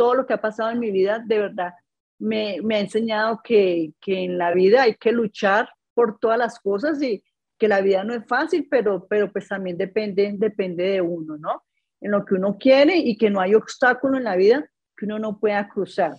[0.00, 1.74] todo lo que ha pasado en mi vida, de verdad,
[2.18, 6.58] me, me ha enseñado que, que, en la vida hay que luchar por todas las
[6.58, 7.22] cosas y
[7.58, 11.64] que la vida no es fácil, pero, pero pues también depende, depende de uno, ¿no?
[12.00, 14.64] En lo que uno quiere y que no hay obstáculo en la vida
[14.96, 16.14] que uno no pueda cruzar.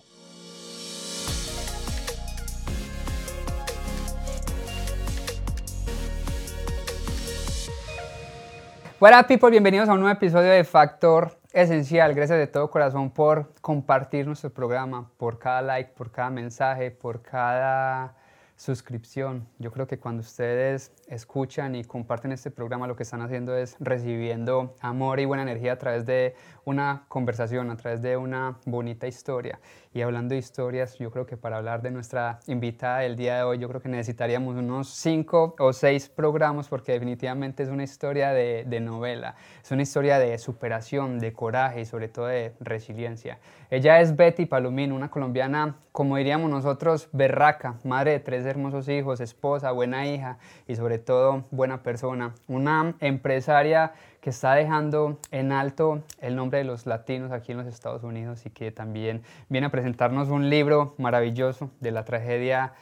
[9.00, 12.14] Hola people, bienvenidos a un nuevo episodio de Factor Esencial.
[12.14, 17.20] Gracias de todo corazón por compartir nuestro programa, por cada like, por cada mensaje, por
[17.20, 18.16] cada
[18.56, 19.46] suscripción.
[19.58, 23.76] Yo creo que cuando ustedes escuchan y comparten este programa, lo que están haciendo es
[23.80, 26.34] recibiendo amor y buena energía a través de
[26.64, 29.60] una conversación, a través de una bonita historia.
[29.94, 33.42] Y hablando de historias, yo creo que para hablar de nuestra invitada del día de
[33.42, 38.32] hoy, yo creo que necesitaríamos unos cinco o seis programas porque definitivamente es una historia
[38.32, 43.38] de, de novela, es una historia de superación, de coraje y sobre todo de resiliencia.
[43.70, 49.20] Ella es Betty Palomín, una colombiana, como diríamos nosotros, berraca, madre de tres hermosos hijos,
[49.20, 52.34] esposa, buena hija y sobre todo buena persona.
[52.48, 57.66] Una empresaria que está dejando en alto el nombre de los latinos aquí en los
[57.66, 62.72] Estados Unidos y que también viene a presentarnos un libro maravilloso de la tragedia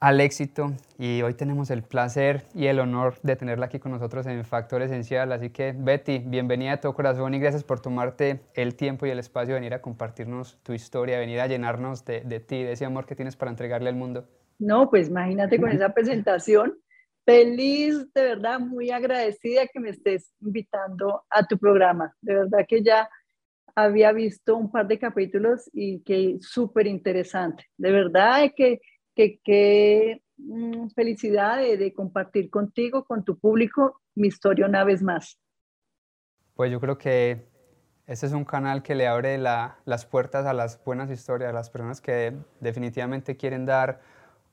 [0.00, 4.26] al éxito y hoy tenemos el placer y el honor de tenerla aquí con nosotros
[4.26, 5.32] en Factor Esencial.
[5.32, 9.18] Así que Betty, bienvenida a todo corazón y gracias por tomarte el tiempo y el
[9.18, 12.84] espacio de venir a compartirnos tu historia, venir a llenarnos de, de ti, de ese
[12.84, 14.28] amor que tienes para entregarle al mundo.
[14.58, 16.78] No, pues imagínate con esa presentación
[17.26, 22.14] feliz, de verdad, muy agradecida que me estés invitando a tu programa.
[22.22, 23.10] De verdad que ya
[23.74, 27.66] había visto un par de capítulos y que súper interesante.
[27.76, 28.80] De verdad que,
[29.14, 35.38] que, que mm, felicidad de, compartir contigo, con tu público, mi historia una vez más.
[36.54, 37.44] Pues yo creo que
[38.06, 41.70] este es un canal que le abre las puertas a las buenas historias, a las
[41.70, 44.00] personas que definitivamente quieren dar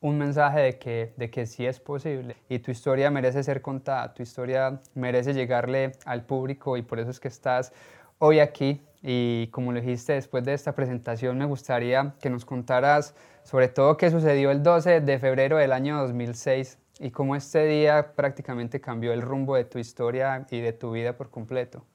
[0.04, 4.14] un mensaje de que, de que sí es posible y tu historia merece ser contada,
[4.14, 7.72] tu historia merece llegarle al público y por eso es que estás
[8.20, 13.16] hoy aquí y como lo dijiste después de esta presentación me gustaría que nos contaras
[13.44, 18.14] sobre todo qué sucedió el 12 de febrero del año 2006 y cómo este día
[18.14, 21.86] prácticamente cambió el rumbo de tu historia y de tu vida por completo.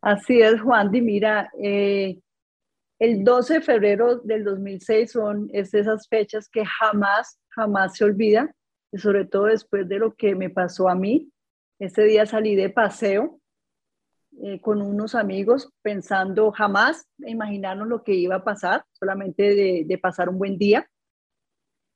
[0.00, 0.94] Así es, Juan.
[0.94, 2.18] Y mira, eh,
[2.98, 8.54] el 12 de febrero del 2006 son es esas fechas que jamás, jamás se olvidan,
[8.92, 11.30] y sobre todo después de lo que me pasó a mí.
[11.80, 13.40] Ese día salí de paseo
[14.42, 20.28] eh, con unos amigos pensando jamás imaginarnos lo que iba a pasar, solamente de, pasar
[20.28, 20.88] un buen día.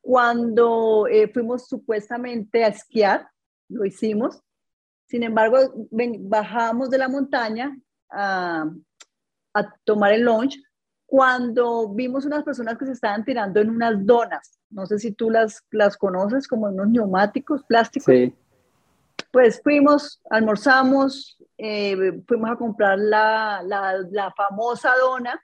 [0.01, 3.29] Cuando eh, fuimos supuestamente a esquiar,
[3.69, 4.43] lo hicimos.
[5.07, 5.59] Sin embargo,
[5.91, 7.79] bajamos de la montaña
[8.11, 8.69] a,
[9.55, 10.59] a tomar el lunch
[11.09, 15.31] cuando vimos unas personas que se estaban tirando en unas donas, no sé si tú
[15.31, 18.15] las, las conoces como unos neumáticos plásticos.
[18.15, 18.35] Sí.
[19.33, 25.43] Pues fuimos, almorzamos, eh, fuimos a comprar la, la, la, famosa dona.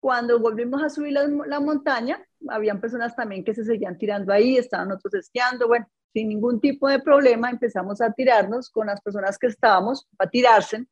[0.00, 4.56] Cuando volvimos a subir la, la, montaña, habían personas también que se seguían tirando ahí,
[4.56, 9.38] estaban otros esquiando, bueno, sin ningún tipo de problema empezamos a tirarnos con las personas
[9.38, 10.84] que estábamos, a tirarse.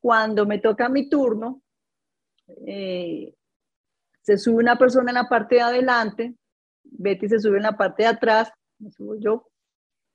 [0.00, 1.60] Cuando me toca mi turno,
[2.48, 3.34] eh,
[4.22, 6.34] se sube una persona en la parte de adelante,
[6.84, 9.48] Betty se sube en la parte de atrás, me subo yo.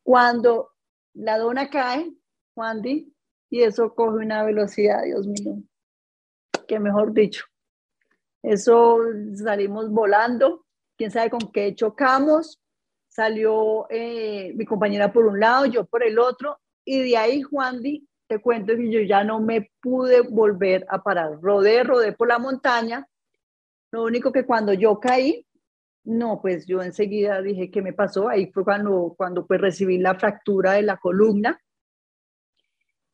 [0.03, 0.71] Cuando
[1.13, 2.13] la dona cae,
[2.53, 3.13] Juan Di,
[3.49, 5.61] y eso coge una velocidad, Dios mío,
[6.67, 7.45] que mejor dicho.
[8.43, 8.99] Eso
[9.35, 10.65] salimos volando,
[10.97, 12.61] quién sabe con qué chocamos,
[13.09, 17.81] salió eh, mi compañera por un lado, yo por el otro, y de ahí Juan
[17.81, 21.39] Di te cuento que yo ya no me pude volver a parar.
[21.41, 23.07] Rodé, rodé por la montaña.
[23.91, 25.45] Lo único que cuando yo caí,
[26.03, 28.29] no, pues yo enseguida dije, ¿qué me pasó?
[28.29, 31.59] Ahí fue cuando, cuando pues recibí la fractura de la columna.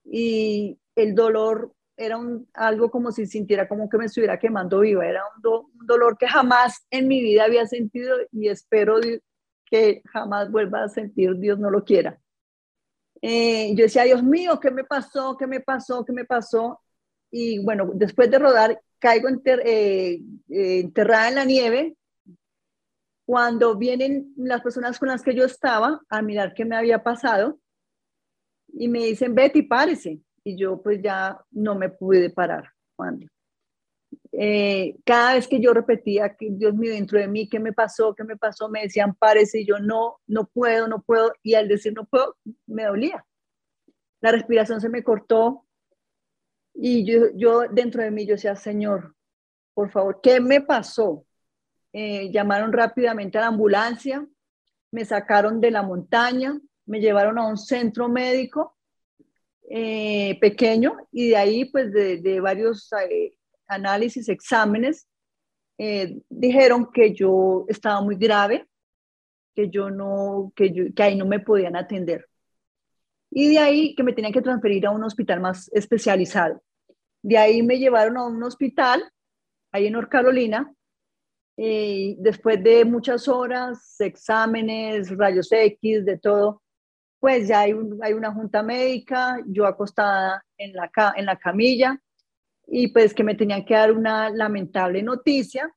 [0.03, 5.07] Y el dolor era un, algo como si sintiera como que me estuviera quemando viva.
[5.07, 8.97] Era un, un dolor que jamás en mi vida había sentido y espero
[9.65, 12.19] que jamás vuelva a sentir, Dios no lo quiera.
[13.25, 15.37] Eh, yo decía, Dios mío, ¿qué me pasó?
[15.37, 16.03] ¿Qué me pasó?
[16.03, 16.81] ¿Qué me pasó?
[17.31, 21.95] Y bueno, después de rodar, caigo eh, eh, enterrada en la nieve.
[23.25, 27.61] Cuando vienen las personas con las que yo estaba a mirar qué me había pasado
[28.67, 30.19] y me dicen, Betty, párese.
[30.43, 32.73] Y yo pues ya no me pude parar.
[32.93, 33.25] Cuando
[34.35, 38.15] eh, cada vez que yo repetía que Dios mío dentro de mí, ¿qué me pasó?
[38.15, 38.67] ¿Qué me pasó?
[38.67, 42.35] Me decían, párese, y yo no, no puedo, no puedo, y al decir no puedo,
[42.65, 43.23] me dolía.
[44.21, 45.65] La respiración se me cortó,
[46.73, 49.15] Y yo, yo dentro de mí, yo decía, Señor,
[49.75, 51.25] por favor, ¿qué me pasó?
[51.91, 54.25] Eh, llamaron rápidamente a la ambulancia,
[54.91, 58.75] me sacaron de la montaña, me llevaron a un centro médico
[59.69, 63.35] eh, pequeño y de ahí, pues de, varios eh,
[63.73, 65.07] análisis, exámenes,
[66.29, 68.67] dijeron que yo estaba muy grave,
[69.55, 72.27] que yo no, que, yo, que ahí no me podían atender.
[73.29, 76.61] Y de ahí que me tenían que transferir a un hospital más especializado.
[77.21, 79.03] De ahí me llevaron a un hospital,
[79.71, 80.71] ahí en North Carolina,
[81.55, 86.61] y después de muchas horas, exámenes, rayos X, de todo,
[87.19, 91.99] pues ya hay, hay una junta médica, yo acostada en la, en la camilla,
[92.67, 95.73] y pues que me tenían que dar una lamentable noticia,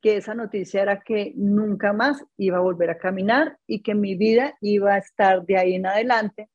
[0.00, 4.14] que esa noticia era que nunca más iba a volver a caminar y que mi
[4.14, 6.50] vida iba a estar de ahí en adelante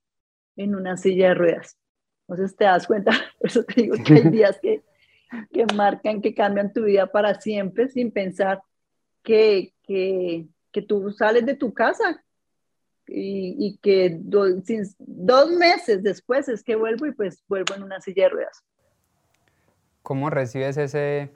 [0.55, 1.77] en una silla de ruedas.
[2.27, 4.83] Entonces te das cuenta, por eso te digo que hay días que,
[5.51, 8.61] que marcan, que cambian tu vida para siempre sin pensar
[9.23, 12.23] que, que, que tú sales de tu casa
[13.07, 18.23] y, y que dos meses después es que vuelvo y pues vuelvo en una silla
[18.23, 18.63] de ruedas.
[20.11, 21.29] ¿Cómo recibes ese,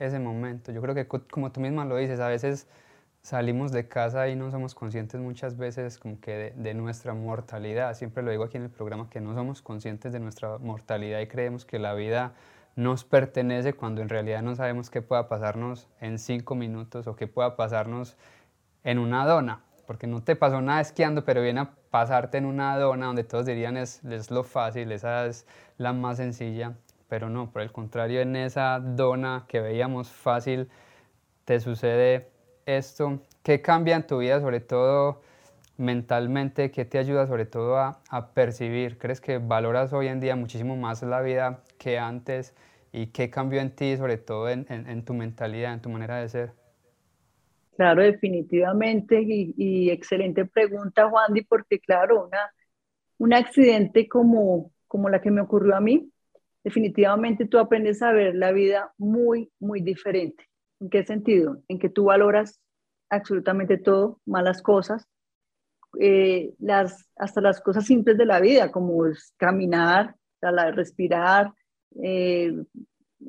[0.00, 0.72] ese momento?
[0.72, 2.66] Yo creo que como tú misma lo dices, a veces
[3.22, 7.94] salimos de casa y no somos conscientes muchas veces como que de, nuestra mortalidad.
[7.94, 11.28] Siempre lo digo aquí en el programa que no somos conscientes de nuestra mortalidad y
[11.28, 12.32] creemos que la vida
[12.74, 17.28] nos pertenece cuando en realidad no sabemos qué pueda pasarnos en cinco minutos o qué
[17.28, 18.16] pueda pasarnos
[18.82, 19.60] en una dona.
[19.86, 23.46] Porque no te pasó nada esquiando, pero viene a pasarte en una dona donde todos
[23.46, 25.46] dirían es, es lo fácil, esa es
[25.78, 26.74] la más sencilla.
[27.12, 30.70] Pero no, por el contrario, en esa dona que veíamos fácil,
[31.44, 32.30] te sucede
[32.64, 35.20] esto, ¿qué cambia en tu vida, sobre todo
[35.76, 36.70] mentalmente?
[36.70, 38.96] ¿Qué te ayuda sobre todo a, percibir?
[38.96, 42.54] ¿Crees que valoras hoy en día muchísimo más la vida que antes?
[42.92, 46.52] ¿Y qué cambió en ti, sobre todo en, tu mentalidad, en tu manera de ser?
[47.76, 49.20] Claro, definitivamente.
[49.22, 52.54] Y, excelente pregunta, Juan, porque claro, una,
[53.18, 56.08] un accidente como, como la que me ocurrió a mí,
[56.64, 60.48] definitivamente tú aprendes a ver la vida muy, muy diferente.
[60.80, 61.62] ¿En qué sentido?
[61.68, 62.60] En que tú valoras
[63.10, 65.06] absolutamente todo, malas cosas,
[66.00, 70.16] eh, las, hasta las cosas simples de la vida, como es caminar,
[70.72, 71.52] respirar.
[72.02, 72.52] Eh,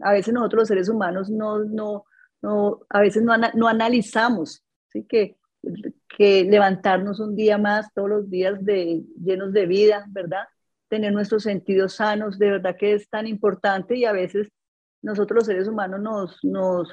[0.01, 2.05] a veces nosotros los seres humanos no, no,
[2.41, 5.03] no a veces no, no analizamos, ¿sí?
[5.03, 5.37] que,
[6.17, 10.45] que levantarnos un día más, todos los días de, llenos de vida, ¿verdad?
[10.93, 14.51] Tener nuestros sentidos sanos, de verdad que es tan importante y a veces
[15.01, 16.91] nosotros los seres humanos nos, nos,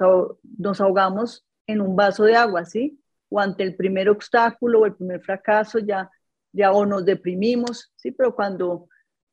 [0.57, 2.99] nos ahogamos en un vaso de agua, ¿sí?
[3.29, 6.11] O ante el primer obstáculo o el primer fracaso ya,
[6.51, 8.11] ya o nos deprimimos, ¿sí?
[8.13, 8.89] Pero cuando,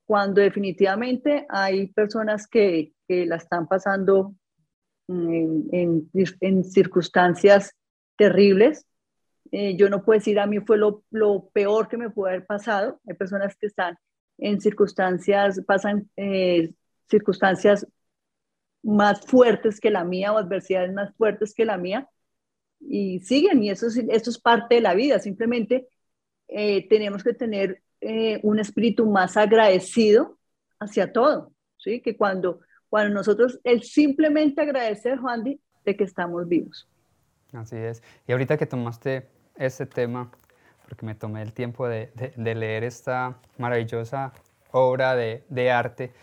[0.06, 4.36] cuando definitivamente hay personas que, que la están pasando
[5.08, 6.12] en, en,
[6.42, 7.74] en circunstancias
[8.18, 8.86] terribles,
[9.54, 12.46] eh, yo no puedo decir a mí fue lo, lo, peor que me pudo haber
[12.46, 13.00] pasado.
[13.08, 13.98] Hay personas que están
[14.38, 16.74] en circunstancias, pasan eh,
[17.10, 17.88] circunstancias
[18.84, 22.10] más fuertes que la mía o adversidades más fuertes que la mía
[22.80, 25.88] y siguen y eso, eso es parte de la vida, simplemente
[26.48, 30.38] eh, tenemos que tener eh, un espíritu más agradecido
[30.80, 32.02] hacia todo, ¿sí?
[32.02, 36.88] que cuando, cuando nosotros, el simplemente agradecer, Juan, de que estamos vivos.
[37.54, 38.04] Así es.
[38.28, 40.32] Y ahorita que tomaste este tema,
[40.88, 44.32] porque me tomé el tiempo de, de, leer esta maravillosa
[44.72, 46.14] obra de, de arte,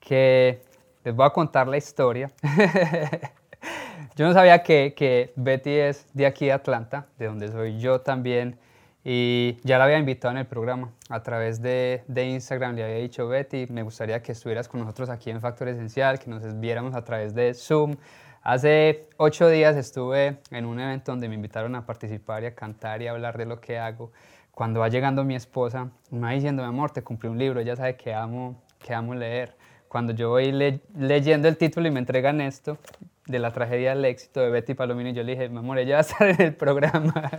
[0.00, 0.62] que
[1.02, 2.30] les voy a contar la historia.
[4.16, 8.00] yo no sabía que, que, Betty es de aquí de Atlanta, de donde soy yo
[8.00, 8.58] también,
[9.04, 12.76] y ya la había invitado en el programa a través de, de, Instagram.
[12.76, 16.30] Le había dicho, Betty, me gustaría que estuvieras con nosotros aquí en Factor Esencial, que
[16.30, 17.96] nos viéramos a través de Zoom.
[18.42, 23.00] Hace ocho días estuve en un evento donde me invitaron a participar y a cantar
[23.00, 24.12] y a hablar de lo que hago.
[24.50, 27.76] Cuando va llegando mi esposa, me va diciendo, mi amor, te compré un libro, ella
[27.76, 29.54] sabe que amo, que amo leer
[29.92, 30.50] cuando yo voy
[30.96, 32.78] leyendo el título y me entregan esto,
[33.26, 35.98] de la tragedia del éxito de Betty Palomino, yo le dije, mi amor, ella va
[35.98, 37.30] a estar en el programa.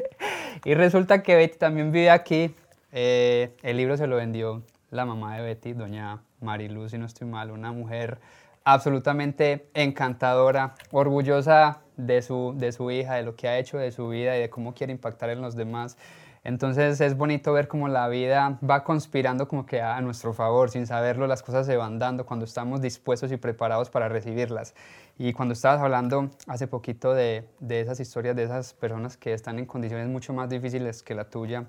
[0.64, 2.54] y resulta que Betty también vive aquí.
[2.92, 7.26] Eh, el libro se lo vendió la mamá de Betty, doña Mariluz, si no estoy
[7.26, 8.18] mal, una mujer
[8.66, 14.08] absolutamente encantadora, orgullosa de su, de su hija, de lo que ha hecho de su
[14.08, 15.96] vida y de cómo quiere impactar en los demás.
[16.42, 20.84] Entonces es bonito ver cómo la vida va conspirando como que a nuestro favor, sin
[20.84, 24.74] saberlo las cosas se van dando cuando estamos dispuestos y preparados para recibirlas.
[25.16, 29.60] Y cuando estabas hablando hace poquito de, de esas historias de esas personas que están
[29.60, 31.66] en condiciones mucho más difíciles que la tuya,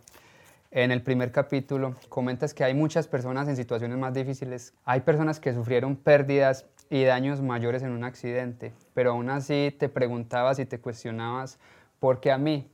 [0.72, 4.74] en el primer capítulo comentas que hay muchas personas en situaciones más difíciles.
[4.84, 9.90] Hay personas que sufrieron pérdidas y daños mayores en un accidente, pero aún así te
[9.90, 11.60] preguntabas y te cuestionabas,
[12.00, 12.70] ¿por qué a mí?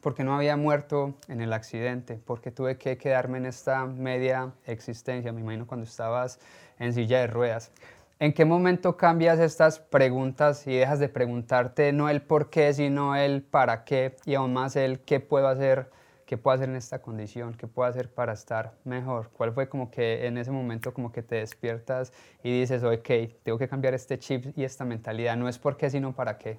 [0.00, 2.16] ¿Por qué no había muerto en el accidente?
[2.16, 5.32] ¿Por qué tuve que quedarme en esta media existencia?
[5.32, 6.40] Me imagino cuando estabas
[6.78, 7.70] en silla de ruedas.
[8.18, 13.16] ¿En qué momento cambias estas preguntas y dejas de preguntarte no el por qué, sino
[13.16, 15.90] el para qué y aún más el qué puedo hacer,
[16.26, 19.30] qué puedo hacer en esta condición, qué puedo hacer para estar mejor?
[19.32, 22.12] ¿Cuál fue como que en ese momento como que te despiertas
[22.42, 23.08] y dices, ok,
[23.42, 25.36] tengo que cambiar este chip y esta mentalidad?
[25.36, 26.58] No es por qué, sino para qué.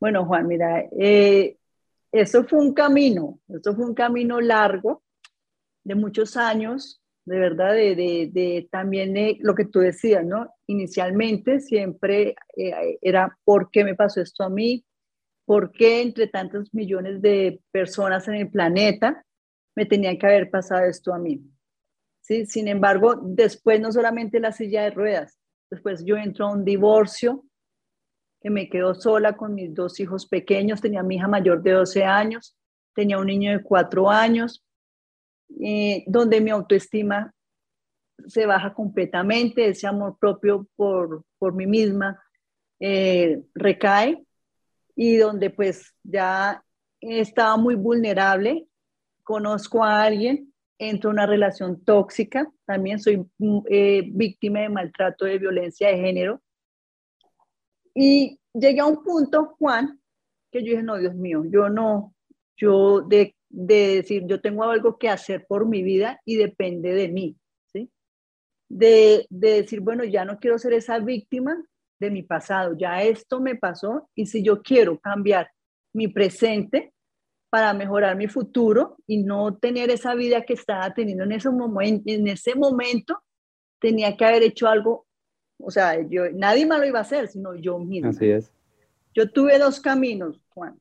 [0.00, 1.56] Bueno, Juan, mira, eh,
[2.10, 5.02] eso fue un camino, eso fue un camino largo
[5.84, 7.94] de muchos años de verdad, de,
[8.32, 10.52] de, también de lo que tú decías, ¿no?
[10.66, 14.84] Inicialmente siempre eh, era, ¿por qué me pasó esto a mí?
[15.44, 19.24] ¿Por qué entre tantos millones de personas en el planeta
[19.74, 21.42] me tenía que haber pasado esto a mí?
[22.20, 22.46] ¿Sí?
[22.46, 25.38] Sin embargo, después no solamente la silla de ruedas,
[25.70, 27.44] después yo entro a un divorcio,
[28.40, 32.04] que me quedo sola con mis dos hijos pequeños, tenía mi hija mayor de 12
[32.04, 32.56] años,
[32.94, 34.64] tenía un niño de 4 años,
[35.60, 37.32] eh, donde mi autoestima
[38.26, 42.20] se baja completamente, ese amor propio por, por mí misma
[42.80, 44.24] eh, recae
[44.94, 46.64] y donde pues ya
[47.00, 48.66] estaba muy vulnerable,
[49.22, 53.24] conozco a alguien, entro en una relación tóxica, también soy
[53.68, 56.42] eh, víctima de maltrato de violencia de género
[57.94, 60.00] y llegué a un punto, Juan,
[60.50, 62.14] que yo dije, no, Dios mío, yo no,
[62.56, 67.08] yo de de decir, yo tengo algo que hacer por mi vida y depende de
[67.08, 67.36] mí,
[67.70, 67.90] ¿sí?
[68.68, 71.62] De, de decir, bueno, ya no quiero ser esa víctima
[72.02, 75.50] de mi pasado, ya esto me pasó y si yo quiero cambiar
[75.92, 76.92] mi presente
[77.48, 82.02] para mejorar mi futuro y no tener esa vida que estaba teniendo en ese, momento,
[82.06, 83.22] en ese momento,
[83.78, 85.06] tenía que haber hecho algo,
[85.58, 88.10] o sea, yo, nadie más lo iba a hacer, sino yo mismo.
[88.10, 88.52] Así es.
[89.14, 90.78] Yo tuve dos caminos, Juan.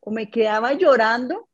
[0.00, 1.48] O me quedaba llorando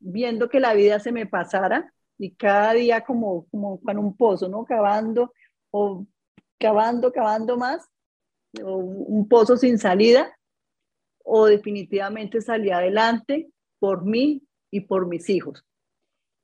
[0.00, 4.48] viendo que la vida se me pasara y cada día como, como con un pozo,
[4.48, 4.64] ¿no?
[4.64, 5.32] Cavando
[5.70, 6.06] o
[6.58, 7.86] cavando, cavando más,
[8.62, 10.36] o un pozo sin salida,
[11.24, 15.64] o definitivamente salí adelante por mí y por mis hijos.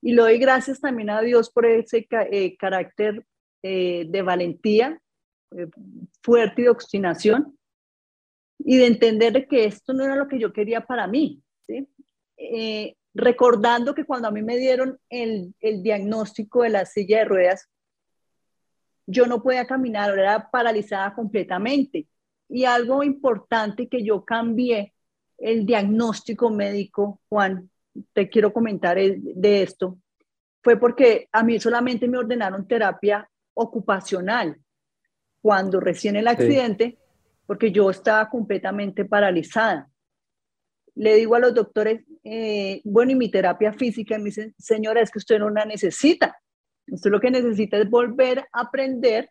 [0.02, 3.24] Y le doy gracias también a Dios por ese eh, carácter
[3.62, 5.00] eh, de valentía,
[5.52, 5.66] eh,
[6.22, 7.58] fuerte y de obstinación,
[8.58, 11.42] y de entender que esto no era lo que yo quería para mí.
[11.66, 11.86] ¿sí?
[13.12, 17.68] recordando que cuando a mí me dieron el, diagnóstico de la silla de ruedas,
[19.10, 22.06] yo no podía caminar, era paralizada completamente.
[22.48, 24.94] Y algo importante que yo cambié
[25.38, 27.70] el diagnóstico médico, Juan,
[28.12, 29.98] te quiero comentar de esto,
[30.62, 34.60] fue porque a mí solamente me ordenaron terapia ocupacional
[35.40, 36.98] cuando recién el accidente,
[37.46, 39.90] porque yo estaba completamente paralizada
[40.94, 45.10] le digo a los doctores, eh, bueno, y mi terapia física, me dicen, señora, es
[45.10, 46.38] que usted no la necesita.
[46.90, 49.30] Usted lo que necesita es volver a aprender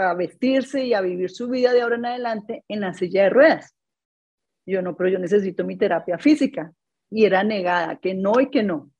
[0.00, 3.30] a vestirse y a vivir su vida de ahora en adelante en la silla de
[3.30, 3.74] ruedas.
[4.66, 6.72] Yo no, pero yo necesito mi terapia física.
[7.10, 8.90] Y era negada, que no y que no.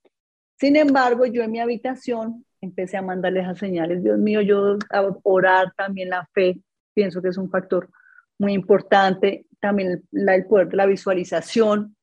[0.59, 5.17] Sin embargo, yo en mi habitación empecé a mandarles a señales, Dios mío, yo a
[5.23, 6.61] orar también la fe,
[6.95, 7.91] pienso que es un factor
[8.39, 11.97] muy importante, también el poder de la visualización,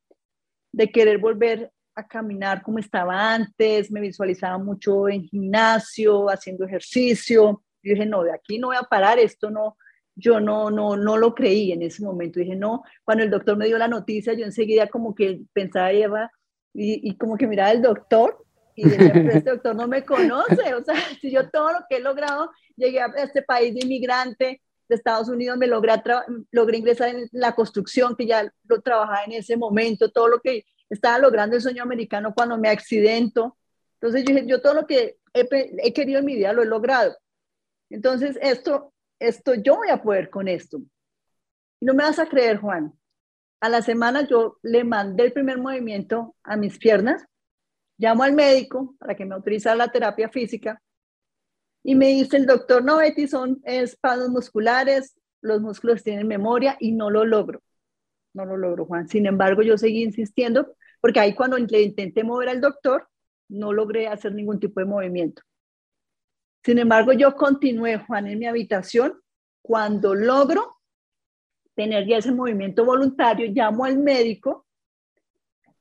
[0.73, 7.63] de querer volver a caminar como estaba antes, me visualizaba mucho en gimnasio, haciendo ejercicio.
[7.83, 9.77] Yo dije, no, de aquí no voy a parar, esto no,
[10.15, 12.39] yo no, no, no lo creí en ese momento.
[12.39, 16.31] Dije, no, cuando el doctor me dio la noticia, yo enseguida como que pensaba, Eva,
[16.73, 18.45] y, y como que miraba al doctor
[18.75, 21.97] y decía, pero este doctor no me conoce, o sea, si yo todo lo que
[21.97, 25.93] he logrado, llegué a este país de inmigrante, de Estados Unidos, me logré,
[26.51, 30.65] logré ingresar en la construcción, que ya lo trabajaba en ese momento, todo lo que
[30.91, 33.57] estaba logrando el sueño americano cuando me accidento.
[33.95, 37.17] Entonces yo dije, yo todo lo que he, querido en mi vida lo he logrado.
[37.89, 40.79] Entonces esto, esto, yo voy a poder con esto.
[41.79, 42.93] Y no me vas a creer, Juan.
[43.61, 47.25] A la semana yo le mandé el primer movimiento a mis piernas,
[47.97, 50.81] llamo al médico para que me autorizara la terapia física
[51.83, 56.91] y me dice el doctor, no, Betty, son espasmos musculares, los músculos tienen memoria y
[56.91, 57.61] no lo logro.
[58.33, 59.07] No lo logro, Juan.
[59.07, 63.09] Sin embargo, yo seguí insistiendo porque ahí cuando le intenté mover al doctor,
[63.49, 65.41] no logré hacer ningún tipo de movimiento.
[66.63, 69.19] Sin embargo, yo continué, Juan, en mi habitación.
[69.63, 70.77] Cuando logro
[71.75, 74.65] tener ya ese movimiento voluntario, llamo al médico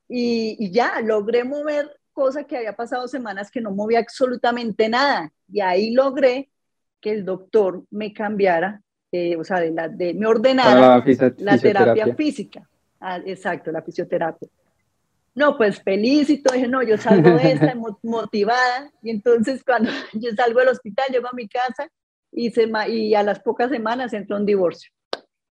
[0.09, 5.33] y, ya, logré mover cosa que había pasado semanas que no movía absolutamente nada.
[5.53, 6.51] Y ahí logré
[7.01, 11.03] que el doctor me cambiara, eh, o sea, de, la, de me ordenara
[11.39, 12.69] la, terapia física.
[13.01, 14.49] Ah, exacto, la fisioterapia.
[15.35, 18.91] No, pues feliz y todo, dije, no, yo salgo de esta motivada.
[19.03, 21.89] Y entonces cuando yo salgo del hospital, llego a mi casa
[22.33, 24.91] y, se, y a las pocas semanas entró un divorcio.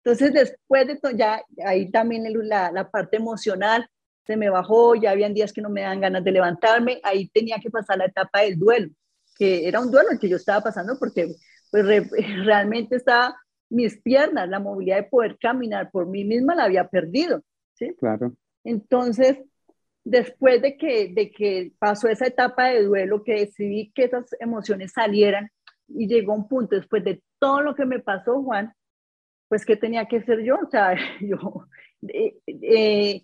[0.04, 3.90] Entonces después de todo, ya ahí también la, la parte emocional
[4.26, 7.58] se me bajó, ya habían días que no me dan ganas de levantarme, ahí tenía
[7.62, 8.90] que pasar la etapa del duelo,
[9.36, 11.34] que era un duelo el que yo estaba pasando porque
[11.72, 11.86] pues
[12.46, 13.36] realmente estaba
[13.70, 17.42] mis piernas, la movilidad de poder caminar por mí misma la había perdido,
[17.74, 17.96] ¿sí?
[18.00, 18.34] Claro.
[18.64, 19.38] Entonces,
[20.10, 24.92] después de que, de que pasó esa etapa de duelo, que decidí que esas emociones
[24.92, 25.52] salieran
[25.88, 28.74] y llegó un punto después de todo lo que me pasó, Juan,
[29.48, 30.56] pues ¿qué tenía que hacer yo?
[30.56, 31.68] O sea, yo,
[32.08, 33.24] eh, eh,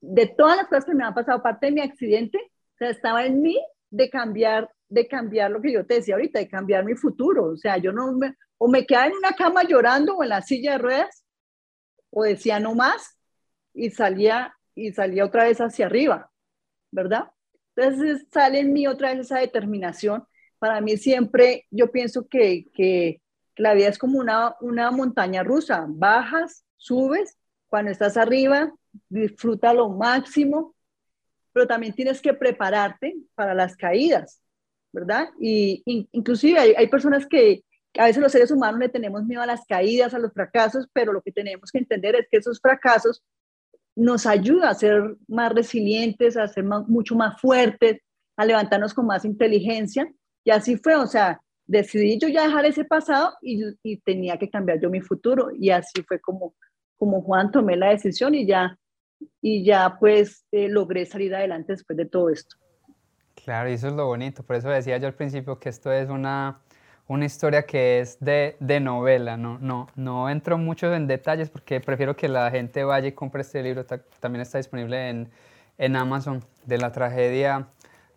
[0.00, 3.26] de todas las cosas que me han pasado, aparte de mi accidente, o sea, estaba
[3.26, 3.58] en mí
[3.90, 7.44] de cambiar, de cambiar lo que yo te decía ahorita, de cambiar mi futuro.
[7.44, 10.40] O sea, yo no me, o me quedaba en una cama llorando o en la
[10.40, 11.24] silla de ruedas,
[12.10, 13.18] o decía no más
[13.74, 16.30] y salía, y salía otra vez hacia arriba,
[16.92, 17.30] ¿verdad?
[17.74, 20.24] Entonces sale en mí otra vez esa determinación.
[20.58, 23.20] Para mí siempre, yo pienso que, que
[23.56, 28.72] la vida es como una, una montaña rusa, bajas, subes, cuando estás arriba,
[29.08, 30.74] disfruta lo máximo,
[31.52, 34.40] pero también tienes que prepararte para las caídas,
[34.92, 35.30] ¿verdad?
[35.40, 37.64] Y, inclusive hay, personas que
[37.98, 41.12] a veces los seres humanos le tenemos miedo a las caídas, a los fracasos, pero
[41.12, 43.22] lo que tenemos que entender es que esos fracasos
[43.96, 47.98] nos ayudan a ser más resilientes, a ser mucho más fuertes,
[48.36, 50.06] a levantarnos con más inteligencia.
[50.44, 54.50] Y así fue, o sea, decidí yo ya dejar ese pasado y, y tenía que
[54.50, 55.48] cambiar yo mi futuro.
[55.52, 56.54] Y así fue como,
[56.96, 58.78] como Juan tomé la decisión y ya
[59.40, 62.56] y ya pues eh, logré salir adelante después de todo esto.
[63.44, 66.08] Claro, y eso es lo bonito, por eso decía yo al principio que esto es
[66.08, 66.60] una,
[67.08, 71.80] una historia que es de, de, novela, no, no, no entro mucho en detalles porque
[71.80, 73.84] prefiero que la gente vaya y compre este libro,
[74.20, 75.30] también está disponible en,
[75.78, 77.68] en Amazon, de la tragedia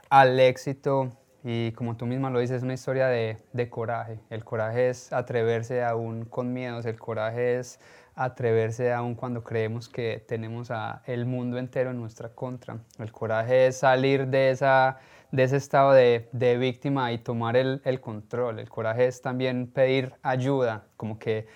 [0.10, 1.12] al éxito
[1.44, 4.20] y como tú misma lo dices, es una historia de, de, coraje.
[4.30, 7.80] El coraje es atreverse aún con miedos, el coraje es
[8.16, 12.80] atreverse aún cuando creemos que tenemos a el mundo entero en nuestra contra.
[12.98, 14.98] El coraje es salir de, esa,
[15.32, 18.60] de ese estado de, de víctima y tomar el, el, control.
[18.60, 21.48] El coraje es también pedir ayuda, como que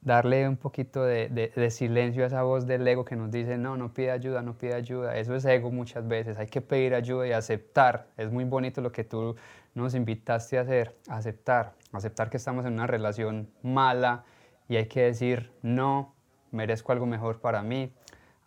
[0.00, 3.76] darle un poquito de, de, silencio a esa voz del ego que nos dice, no,
[3.76, 5.16] no pide ayuda, no pide ayuda.
[5.16, 6.38] Eso es ego muchas veces.
[6.38, 8.06] Hay que pedir ayuda y aceptar.
[8.16, 9.36] Es muy bonito lo que tú
[9.74, 11.74] nos invitaste a hacer, aceptar.
[11.92, 14.24] Aceptar que estamos en una relación mala,
[14.68, 16.14] y hay que decir, no,
[16.50, 17.92] merezco algo mejor para mí.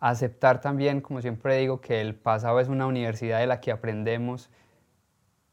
[0.04, 4.50] Aceptar también, como siempre digo, que el pasado es una universidad de la que aprendemos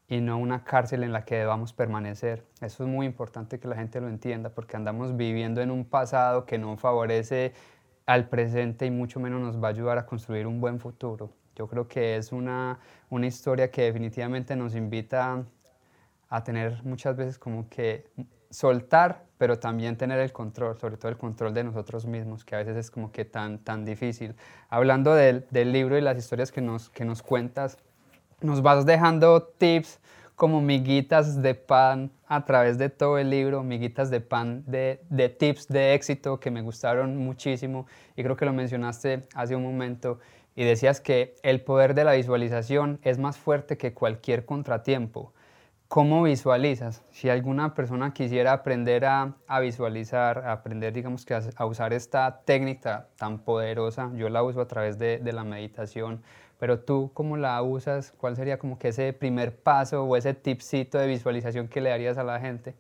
[0.08, 2.44] y no una cárcel en la que debamos permanecer.
[2.60, 6.48] Eso es muy importante que la gente lo entienda porque andamos viviendo en un pasado
[6.48, 7.54] que no favorece
[8.08, 11.30] al presente y mucho menos nos va a ayudar a construir un buen futuro.
[11.56, 12.80] Yo creo que es una,
[13.12, 15.44] una historia que definitivamente nos invita
[16.28, 18.10] a tener muchas veces como que
[18.50, 22.60] soltar, pero también tener el control, sobre todo el control de nosotros mismos, que a
[22.60, 24.36] veces es como que tan, tan difícil.
[24.70, 27.78] Hablando del, del libro y las historias que nos, que nos cuentas,
[28.42, 30.00] nos vas dejando tips
[30.36, 35.28] como miguitas de pan a través de todo el libro, miguitas de pan de, de,
[35.28, 40.20] tips de éxito que me gustaron muchísimo y creo que lo mencionaste hace un momento
[40.56, 45.34] y decías que el poder de la visualización es más fuerte que cualquier contratiempo.
[45.90, 47.04] ¿Cómo visualizas?
[47.10, 52.44] Si alguna persona quisiera aprender a, a visualizar, a aprender, digamos que a, usar esta
[52.46, 56.22] técnica tan poderosa, yo la uso a través de, de, la meditación,
[56.60, 58.12] pero tú, ¿cómo la usas?
[58.12, 62.20] ¿Cuál sería como que ese primer paso o ese tipcito de visualización que le darías
[62.20, 62.76] a la gente?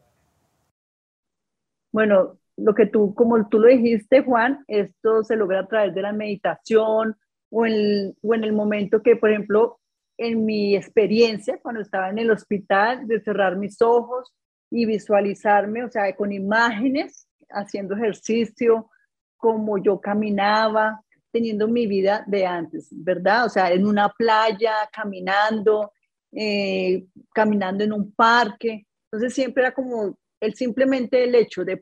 [1.92, 6.04] Bueno, lo que tú, como tú lo dijiste, Juan, esto se logra a través de
[6.04, 7.18] la meditación
[7.50, 9.80] o en, o en el momento que, por ejemplo,
[10.20, 14.34] en mi experiencia cuando estaba en el hospital de cerrar mis ojos
[14.70, 18.92] y visualizarme, o sea, con imágenes, haciendo ejercicio,
[19.38, 21.02] como yo caminaba,
[21.32, 23.46] teniendo mi vida de antes, ¿verdad?
[23.46, 25.94] O sea, en una playa, caminando,
[26.34, 28.86] eh, caminando en un parque.
[29.06, 31.82] Entonces siempre era como el simplemente el hecho de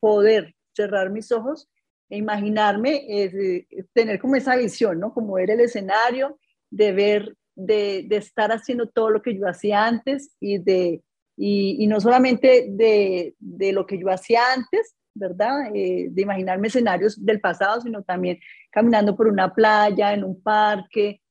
[0.00, 1.70] poder, cerrar mis ojos
[2.10, 5.14] e imaginarme, eh, tener como esa visión, ¿no?
[5.14, 10.36] Como ver el escenario, de ver de, estar haciendo todo lo que yo hacía antes
[10.38, 11.02] y, de,
[11.36, 13.34] y, no solamente de,
[13.72, 15.74] lo que yo hacía antes, ¿verdad?
[15.74, 18.38] Eh, de imaginarme escenarios del pasado, sino también
[18.70, 21.22] caminando por una playa, en un parque,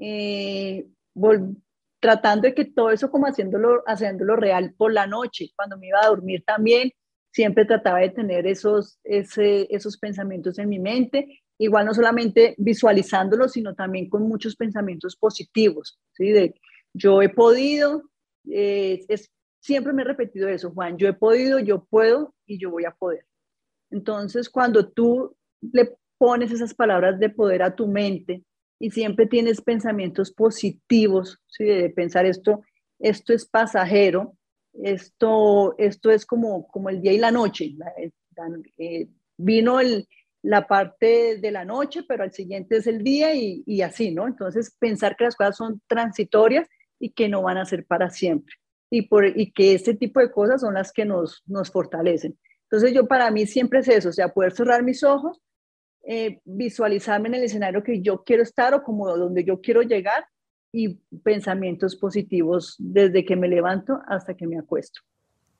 [0.00, 0.86] eh,
[2.00, 6.00] tratando de que todo eso como haciéndolo, haciéndolo real por la noche, cuando me iba
[6.02, 6.90] a dormir también,
[7.30, 13.74] siempre trataba de tener esos, esos pensamientos en mi mente, igual no solamente visualizándolos, sino
[13.74, 16.30] también con muchos pensamientos positivos, ¿sí?
[16.30, 16.54] De
[16.92, 18.02] yo he podido,
[18.50, 22.70] eh, es, siempre me he repetido eso, Juan, yo he podido, yo puedo y yo
[22.70, 23.26] voy a poder.
[23.90, 28.44] Entonces, cuando tú le pones esas palabras de poder a tu mente
[28.78, 31.64] y siempre tienes pensamientos positivos, ¿sí?
[31.64, 32.62] de pensar esto,
[32.98, 34.36] esto es pasajero,
[34.72, 37.74] esto, esto es como, como el día y la noche.
[38.78, 40.08] Eh, vino el,
[40.44, 44.26] la parte de la noche, pero al siguiente es el día y, así, ¿no?
[44.26, 46.68] Entonces, pensar que las cosas son transitorias
[47.00, 48.54] y que no van a ser para siempre.
[48.90, 52.38] Y, por, y que este tipo de cosas son las que nos, nos fortalecen.
[52.64, 55.40] Entonces, yo para mí siempre es eso, o sea, poder cerrar mis ojos,
[56.06, 60.26] eh, visualizarme en el escenario que yo quiero estar o como donde yo quiero llegar
[60.72, 65.00] y pensamientos positivos desde que me levanto hasta que me acuesto.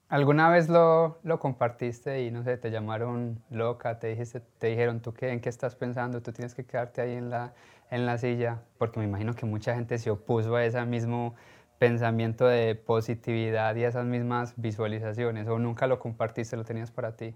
[0.09, 5.01] ¿Alguna vez lo, lo, compartiste y no sé, te llamaron loca, te, dijiste, te dijeron
[5.01, 7.55] tú qué, en qué estás pensando, tú tienes que quedarte ahí en la,
[7.91, 8.63] en la silla?
[8.79, 11.35] Porque me imagino que mucha gente se opuso a ese mismo
[11.79, 17.17] pensamiento de positividad y a esas mismas visualizaciones, o nunca lo compartiste, lo tenías para
[17.17, 17.35] ti.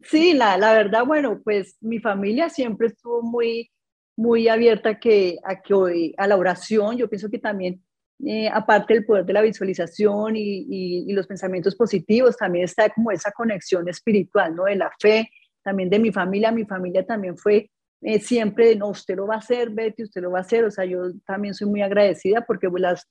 [0.00, 3.70] Sí, la, la verdad, bueno, pues mi familia siempre estuvo muy
[4.16, 6.96] muy abierta que, a, que hoy, a la oración.
[6.96, 7.82] Yo pienso que también,
[8.24, 13.32] eh, aparte del poder de la visualización y, los pensamientos positivos, también está como esa
[13.32, 14.64] conexión espiritual, ¿no?
[14.64, 15.28] De la fe,
[15.62, 16.52] también de mi familia.
[16.52, 20.30] Mi familia también fue eh, siempre no, usted lo va a hacer, Betty, usted lo
[20.30, 20.64] va a hacer.
[20.64, 23.08] O sea, yo también soy muy agradecida porque pues, las,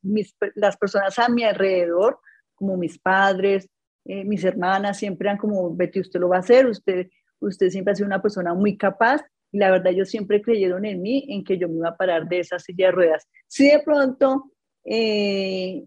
[0.55, 2.19] las personas a mi alrededor,
[2.55, 3.69] como mis padres,
[4.05, 7.07] eh, mis hermanas, siempre eran como, Betty, usted lo va a hacer, usted,
[7.39, 9.21] usted siempre ha sido una persona muy capaz
[9.51, 12.27] y la verdad, ellos siempre creyeron en mí, en que yo me iba a parar
[12.27, 13.27] de esa silla de ruedas.
[13.47, 14.51] Si de pronto,
[14.83, 15.83] eh,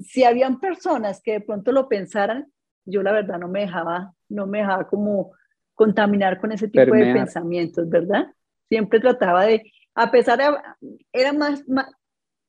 [0.00, 2.52] si habían personas que de pronto lo pensaran,
[2.84, 5.32] yo la verdad no me dejaba, no me dejaba como
[5.74, 8.26] contaminar con ese tipo de pensamientos, ¿verdad?
[8.68, 11.64] Siempre trataba de, a pesar de, era más,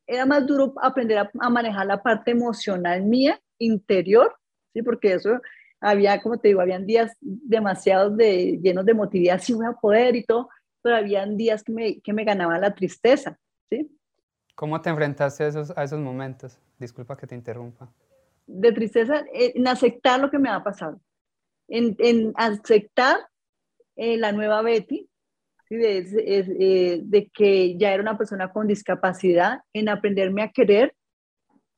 [0.08, 4.36] era más duro aprender a, a, manejar la parte emocional mía, interior,
[4.74, 4.82] ¿sí?
[4.82, 5.40] Porque eso
[5.80, 10.16] había, como te digo, habían días demasiados de, llenos de motividad, sí voy a poder
[10.16, 10.50] y todo,
[10.82, 13.38] pero habían días que me, que me ganaba la tristeza,
[13.70, 13.90] ¿sí?
[14.56, 16.58] ¿Cómo te enfrentaste a esos, a esos momentos?
[16.80, 17.92] Disculpa que te interrumpa.
[18.48, 21.02] De tristeza, en aceptar lo que me ha pasado,
[21.68, 23.18] en, en aceptar
[23.96, 25.10] eh, la nueva Betty,
[25.68, 25.76] ¿sí?
[25.76, 30.96] de, eh, de que ya era una persona con discapacidad, en aprenderme a querer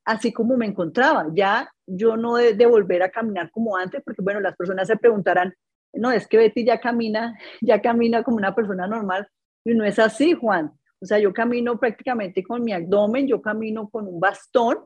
[0.08, 1.28] así como me encontraba.
[1.34, 5.54] Ya yo no de, volver a caminar como antes, porque bueno, las personas se preguntarán,
[5.94, 9.28] no, es que Betty ya camina, ya camina como una persona normal,
[9.64, 10.72] y no es así, Juan.
[11.00, 14.80] O sea, yo camino prácticamente con mi abdomen, yo camino con un bastón,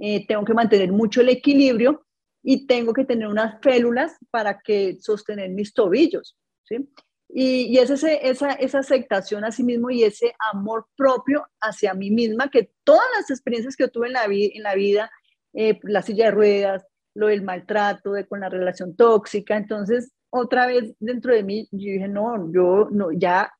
[0.00, 2.04] eh, tengo que mantener mucho el equilibrio
[2.42, 6.88] y tengo que tener unas félulas para que sostener mis tobillos, ¿sí?
[7.36, 12.10] Y, es ese, esa, esa aceptación a sí mismo y ese amor propio hacia mí
[12.10, 15.10] misma, que todas las experiencias que yo tuve en la, en la vida,
[15.52, 20.66] eh, la silla de ruedas, lo del maltrato, de, con la relación tóxica, entonces otra
[20.66, 23.52] vez dentro de mí yo dije, no, yo no, ya,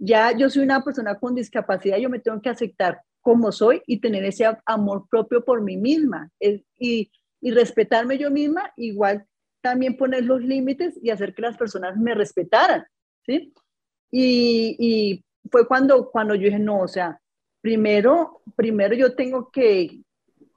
[0.00, 4.00] ya yo soy una persona con discapacidad, yo me tengo que aceptar como soy y
[4.00, 7.10] tener ese amor propio por mí misma y,
[7.40, 9.26] y respetarme yo misma, igual
[9.60, 12.86] también poner los límites y hacer que las personas me respetaran.
[13.24, 13.52] ¿sí?
[14.10, 17.18] Y, fue cuando, cuando yo dije, no, o sea,
[17.62, 20.02] primero, primero yo tengo que,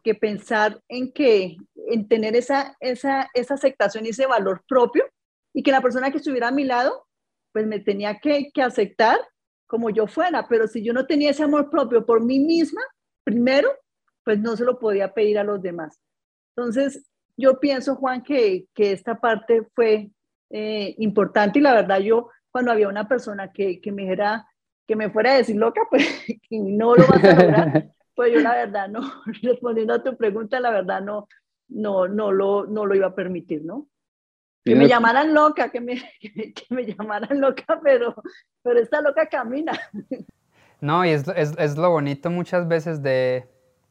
[0.04, 1.56] que pensar en que,
[1.88, 5.06] en tener esa, esa, esa aceptación y ese valor propio
[5.54, 7.08] y que la persona que estuviera a mi lado,
[7.54, 9.20] pues me tenía que, que aceptar
[9.68, 12.82] como yo fuera, pero si yo no tenía ese amor propio por mí misma,
[13.24, 13.70] primero,
[14.24, 16.00] pues no se lo podía pedir a los demás.
[16.56, 17.06] Entonces,
[17.38, 20.12] yo pienso, Juan, que, que esta parte fue
[20.50, 24.48] eh, importante y la verdad yo cuando había una persona que, que me dijera,
[24.88, 26.08] que me fuera a decir loca, pues
[26.52, 29.02] no lo vas a lograr, pues yo la verdad no,
[29.42, 31.28] respondiendo a tu pregunta, la verdad no,
[31.70, 33.88] no, no, lo, no lo iba a permitir, ¿no?
[34.66, 38.16] Que me llamaran loca, que me, que, me llamaran loca, pero,
[38.62, 39.74] pero esta loca camina.
[40.80, 43.48] No, y es, es, es lo bonito muchas veces de,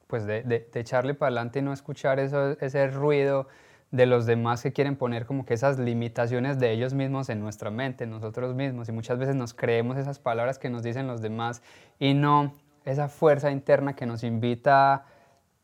[0.06, 3.48] pues de, de, de echarle para adelante y no escuchar eso, ese ruido
[3.92, 7.70] de los demás que quieren poner como que esas limitaciones de ellos mismos en nuestra
[7.70, 8.88] mente, en nosotros mismos.
[8.88, 11.62] Y muchas veces nos creemos esas palabras que nos dicen los demás
[11.98, 12.54] y no
[12.87, 15.04] esa fuerza interna que nos invita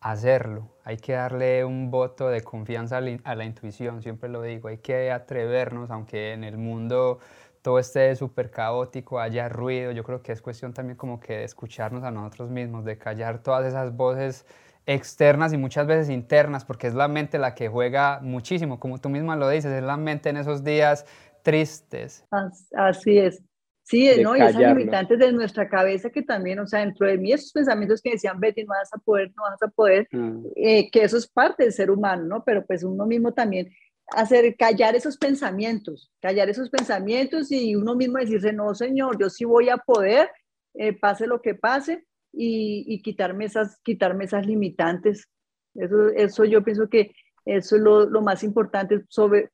[0.01, 4.79] hacerlo, hay que darle un voto de confianza a la, intuición, siempre lo digo, hay
[4.79, 7.19] que atrevernos, aunque en el mundo
[7.63, 11.45] todo esté súper caótico, haya ruido, yo creo que es cuestión también como que de
[11.45, 14.47] escucharnos a nosotros mismos, de callar todas esas voces
[14.87, 19.09] externas y muchas veces internas, porque es la mente la que juega muchísimo, como tú
[19.09, 21.05] misma lo dices, es la mente en esos días
[21.43, 22.25] tristes.
[22.75, 23.43] Así es.
[23.89, 24.37] Sí, ¿no?
[24.37, 28.03] y esas limitantes de nuestra cabeza que también, o sea, dentro de mí esos pensamientos
[28.03, 30.45] que decían, Betty, no vas a poder, no vas a poder, mm.
[30.57, 32.45] eh, que eso es parte del ser humano, ¿no?
[32.45, 33.71] Pero pues uno mismo también
[34.09, 39.47] hacer, callar esos pensamientos, callar esos pensamientos y uno mismo decirse, no, señor, yo sí
[39.47, 40.31] voy a poder,
[40.75, 45.29] eh, pase lo que pase, y, quitarme, esas, quitarme esas limitantes.
[45.75, 47.13] Eso, eso yo pienso que
[47.47, 49.51] eso es lo, lo más importante sobre,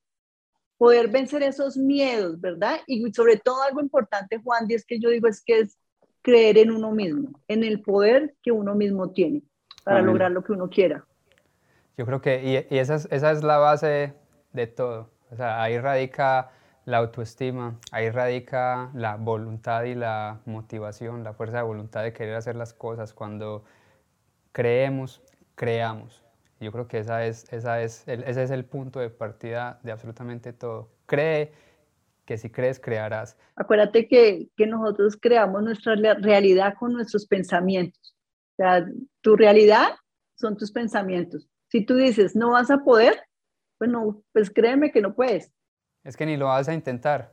[0.78, 2.80] poder vencer esos miedos, ¿verdad?
[2.86, 5.78] Y sobre todo algo importante, Juan, y es que yo digo es que es
[6.22, 9.42] creer en uno mismo, en el poder que uno mismo tiene
[9.84, 11.04] para lograr lo que uno quiera.
[11.96, 14.14] Yo creo que, y, esa, es, esa es la base
[14.52, 15.10] de todo.
[15.30, 16.50] O sea, ahí radica
[16.86, 22.34] la autoestima, ahí radica la voluntad y la motivación, la fuerza de voluntad de querer
[22.34, 23.12] hacer las cosas.
[23.12, 23.64] Cuando
[24.52, 25.22] creemos,
[25.54, 26.23] creamos.
[26.64, 30.52] Yo creo que esa es, esa es ese es el punto de partida de absolutamente
[30.52, 30.90] todo.
[31.06, 31.52] Cree
[32.24, 33.36] que si crees, crearás.
[33.54, 38.16] Acuérdate que, que nosotros creamos nuestra realidad con nuestros pensamientos.
[38.52, 38.86] O sea,
[39.20, 39.88] tu realidad
[40.34, 41.48] son tus pensamientos.
[41.68, 43.20] Si tú dices, no vas a poder,
[43.78, 45.52] pues, no, pues créeme que no puedes.
[46.02, 47.32] Es que ni lo vas a intentar.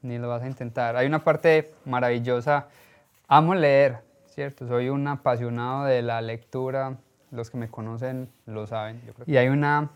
[0.00, 0.96] Ni lo vas a intentar.
[0.96, 2.68] Hay una parte maravillosa.
[3.28, 3.98] Amo leer,
[4.32, 4.66] ¿cierto?
[4.66, 6.96] Soy un apasionado de la lectura,
[7.30, 9.02] los que me conocen lo saben.
[9.26, 9.90] Y hay una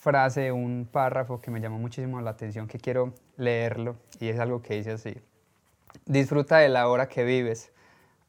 [0.00, 4.60] frase, un párrafo que me llamó muchísimo la atención, que quiero leerlo, y es algo
[4.60, 5.14] que dice así.
[6.04, 7.72] Disfruta de la hora que vives,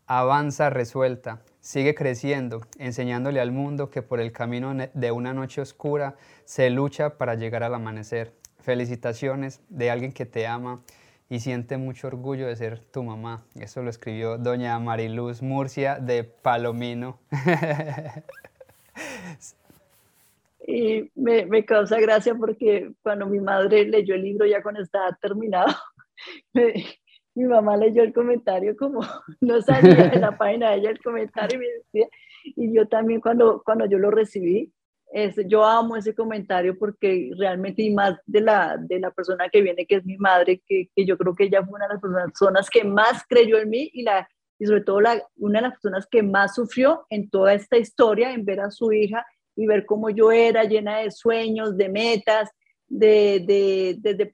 [0.05, 6.15] avanza resuelta, sigue creciendo, enseñándole al mundo que por el camino de una noche oscura
[6.45, 8.31] se lucha para llegar al amanecer.
[8.59, 10.81] Felicitaciones de alguien que te ama
[11.29, 13.43] y siente mucho orgullo de ser tu mamá.
[13.59, 17.19] Eso lo escribió doña Mariluz Murcia de Palomino.
[20.67, 25.73] y me, causa gracia porque cuando mi madre leyó el libro ya cuando estaba terminado,
[27.35, 29.01] mi mamá leyó el comentario como
[29.41, 32.07] no sabía en la página de ella el comentario y me decía,
[32.43, 34.71] y yo también cuando, cuando yo lo recibí,
[35.47, 39.85] yo amo ese comentario porque realmente, y más de la, de la persona que viene,
[39.85, 42.69] que es mi madre, que, que yo creo que ella fue una de las personas
[42.69, 44.27] que más creyó en mí y, la,
[44.59, 48.33] y sobre todo la, una de las personas que más sufrió en toda esta historia,
[48.33, 52.49] en ver a su hija y ver cómo yo era llena de sueños, de metas,
[52.87, 54.31] de, de, desde,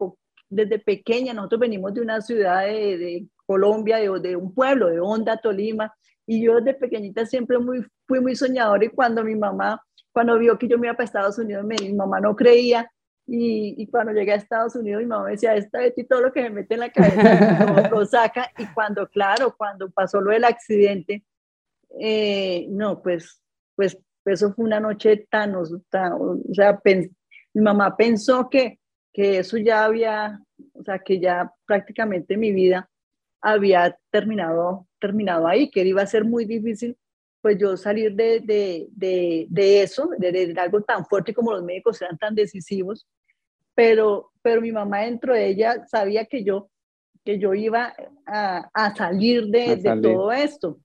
[0.50, 1.34] desde pequeña.
[1.34, 5.94] Nosotros venimos de una ciudad de, de Colombia, de, de, un pueblo, de Honda, Tolima,
[6.26, 10.58] y yo desde pequeñita siempre muy, fui muy soñadora y cuando mi mamá cuando vio
[10.58, 12.92] que yo me iba para Estados Unidos, mi mamá no creía.
[13.28, 16.22] Y, y, cuando llegué a Estados Unidos, mi mamá me decía, esta vez y todo
[16.22, 18.52] lo que me mete en la cabeza lo, saca.
[18.58, 21.24] Y cuando, claro, cuando pasó lo del accidente,
[22.00, 23.42] eh, no, pues,
[23.76, 25.66] pues eso fue una noche tan, o
[26.52, 26.82] sea,
[27.54, 28.80] mi mamá pensó que,
[29.14, 30.42] que eso ya había,
[30.74, 32.90] o sea, que ya prácticamente mi vida
[33.42, 36.98] había terminado, terminado ahí, que iba a ser muy difícil
[37.42, 41.98] pues yo salir de, de, de, de eso, de, algo tan fuerte como los médicos
[41.98, 43.08] sean tan decisivos,
[43.74, 46.70] pero, pero mi mamá dentro de ella sabía que yo,
[47.26, 47.94] que yo iba
[48.28, 50.80] a, a salir de, todo esto.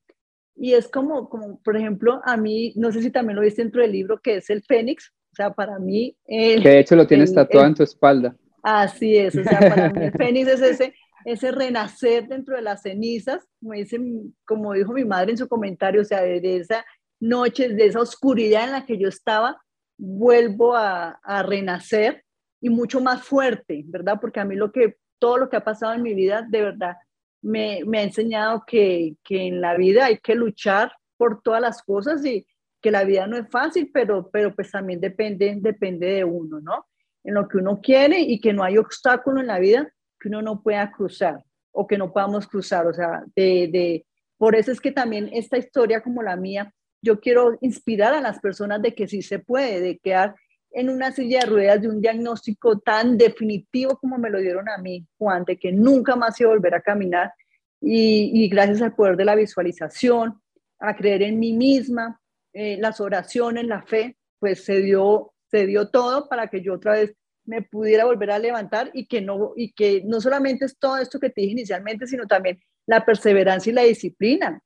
[0.55, 3.81] Y es como, como, por ejemplo, a mí, no sé si también lo viste dentro
[3.81, 6.17] del libro, que es el Fénix, o sea, para mí...
[6.25, 8.35] El, que de hecho lo tienes tatuado en tu espalda.
[8.63, 10.95] Así es, o sea, para mí el Fénix es ese
[11.27, 13.99] ese renacer dentro de las cenizas, como, dice,
[14.45, 16.85] como dijo mi madre en su comentario, o sea, de esa
[17.19, 19.61] noche, de esa oscuridad en la que yo estaba,
[19.97, 22.23] vuelvo a, a renacer
[22.61, 24.19] y mucho más fuerte, ¿verdad?
[24.21, 26.95] Porque a mí lo que, todo lo que ha pasado en mi vida, de verdad,
[27.41, 31.83] me, me ha enseñado que, que, en la vida hay que luchar por todas las
[31.83, 32.47] cosas y
[32.81, 36.85] que la vida no es fácil, pero, pero pues también depende, depende de uno, ¿no?
[37.25, 40.41] En lo que uno quiere y que no hay obstáculo en la vida que uno
[40.41, 42.87] no pueda cruzar o que no podamos cruzar.
[42.87, 44.05] O sea, de, de,
[44.37, 48.39] por eso es que también esta historia como la mía, yo quiero inspirar a las
[48.39, 50.35] personas de que sí se puede, de quedar
[50.71, 54.77] en una silla de ruedas de un diagnóstico tan definitivo como me lo dieron a
[54.77, 57.33] mí, Juan, de que nunca más iba a volver a caminar.
[57.79, 60.41] Y, gracias al poder de la visualización,
[60.79, 62.19] a creer en mí misma,
[62.53, 66.93] eh, las oraciones, la fe, pues se dio, se dio todo para que yo otra
[66.93, 67.15] vez
[67.47, 71.19] me pudiera volver a levantar y que no, y que no solamente es todo esto
[71.19, 74.61] que te dije inicialmente, sino también la perseverancia y la disciplina.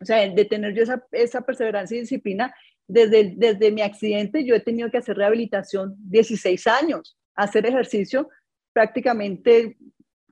[0.00, 2.54] O sea, de tener yo esa, esa perseverancia y disciplina,
[2.86, 8.28] desde, desde mi accidente yo he tenido que hacer rehabilitación 16 años, hacer ejercicio
[8.72, 9.78] prácticamente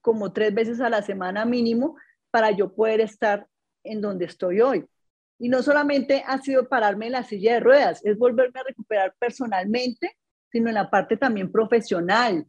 [0.01, 1.97] como tres veces a la semana mínimo
[2.31, 3.47] para yo poder estar
[3.85, 4.85] en donde estoy hoy.
[5.39, 9.15] Y no solamente ha sido pararme en la silla de ruedas, es volverme a recuperar
[9.19, 10.17] personalmente,
[10.51, 12.47] sino en la parte también profesional.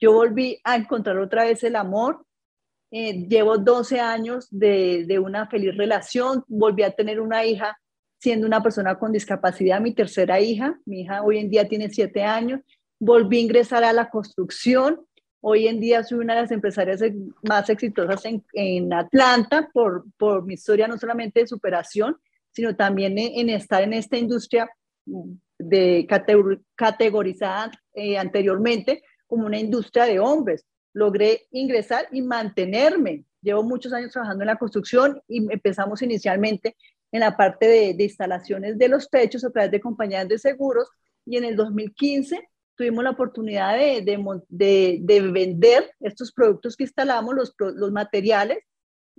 [0.00, 2.24] Yo volví a encontrar otra vez el amor.
[2.90, 7.78] Eh, llevo 12 años de, de una feliz relación, volví a tener una hija
[8.18, 12.24] siendo una persona con discapacidad, mi tercera hija, mi hija hoy en día tiene 7
[12.24, 12.60] años,
[12.98, 15.06] volví a ingresar a la construcción,
[15.40, 17.00] Hoy en día soy una de las empresarias
[17.42, 22.16] más exitosas en, Atlanta por, por, mi historia no solamente de superación,
[22.50, 24.68] sino también en, estar en esta industria
[25.58, 26.06] de
[26.76, 30.64] categorizada eh, anteriormente como una industria de hombres.
[30.92, 33.24] Logré ingresar y mantenerme.
[33.42, 36.76] Llevo muchos años trabajando en la construcción y empezamos inicialmente
[37.12, 40.88] en la parte de, de instalaciones de los techos a través de compañías de seguros
[41.24, 47.90] y en el 2015 tuvimos la oportunidad de, vender estos productos que instalamos, los, los
[47.90, 48.58] materiales.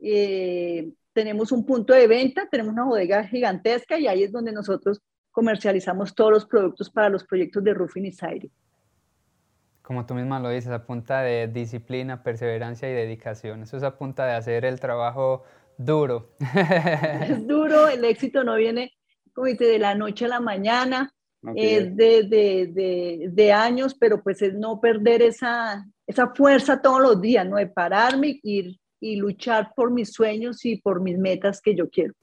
[0.01, 5.01] Eh, tenemos un punto de venta, tenemos una bodega gigantesca y ahí es donde nosotros
[5.31, 8.51] comercializamos todos los productos para los proyectos de roofing y siding.
[9.81, 13.63] Como tú misma lo dices, a punta de disciplina, perseverancia y dedicación.
[13.63, 15.43] Eso es a punta de hacer el trabajo
[15.77, 16.35] duro.
[17.21, 18.91] Es duro, el éxito no viene,
[19.33, 21.13] como dice, de la noche a la mañana
[21.55, 27.21] es de, de, de, años, pero pues es no perder esa, esa fuerza todos los
[27.21, 27.55] días, ¿no?
[27.55, 32.13] De pararme, ir y luchar por mis sueños y por mis metas que yo quiero.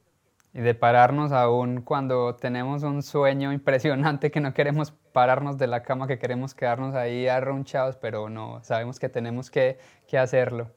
[0.56, 5.82] Y de pararnos aún cuando tenemos un sueño impresionante que no queremos pararnos de la
[5.82, 9.76] cama, que queremos quedarnos ahí arronchados, pero no, sabemos que tenemos que,
[10.08, 10.70] que hacerlo.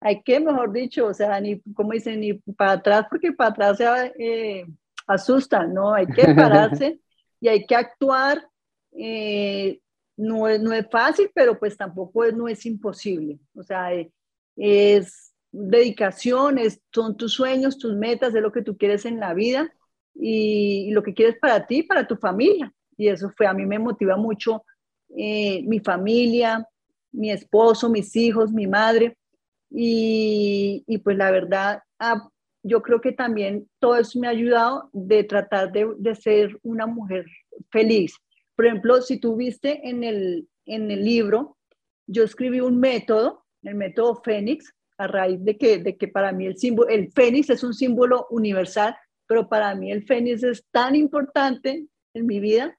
[0.00, 3.76] Hay que, mejor dicho, o sea, ni, como dicen, ni para atrás, porque para atrás
[3.76, 3.84] se
[4.18, 4.66] eh,
[5.06, 5.92] asustan, ¿no?
[5.92, 6.98] Hay que pararse
[7.38, 8.42] y hay que actuar.
[8.92, 9.78] Eh,
[10.16, 13.38] no, es, no es fácil, pero pues tampoco es, no es imposible.
[13.54, 14.10] O sea, eh,
[14.56, 16.58] es dedicación,
[16.92, 19.72] son tus sueños, tus metas, es lo que tú quieres en la vida
[20.14, 22.72] y, lo que quieres para ti, para tu familia.
[22.96, 24.64] Y eso fue, a mí me motiva mucho
[25.16, 26.66] eh, mi familia,
[27.12, 29.16] mi esposo, mis hijos, mi madre.
[29.70, 32.28] Y, y pues la verdad, ah,
[32.62, 36.86] yo creo que también todo eso me ha ayudado de tratar de, de ser una
[36.86, 37.26] mujer
[37.70, 38.14] feliz.
[38.54, 41.56] Por ejemplo, si tú viste en el, en el libro,
[42.06, 46.46] yo escribí un método, el método Fénix, a raíz de que, de que para mí
[46.46, 50.94] el símbolo, el Fénix es un símbolo universal, pero para mí el Fénix es tan
[50.94, 52.76] importante en mi vida,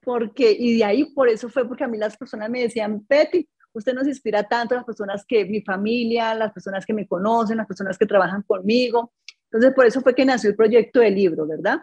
[0.00, 3.48] porque, y de ahí por eso fue porque a mí las personas me decían, Betty,
[3.72, 7.66] usted nos inspira tanto, las personas que, mi familia, las personas que me conocen, las
[7.66, 9.12] personas que trabajan conmigo.
[9.44, 11.80] Entonces, por eso fue que nació el proyecto del libro, ¿verdad?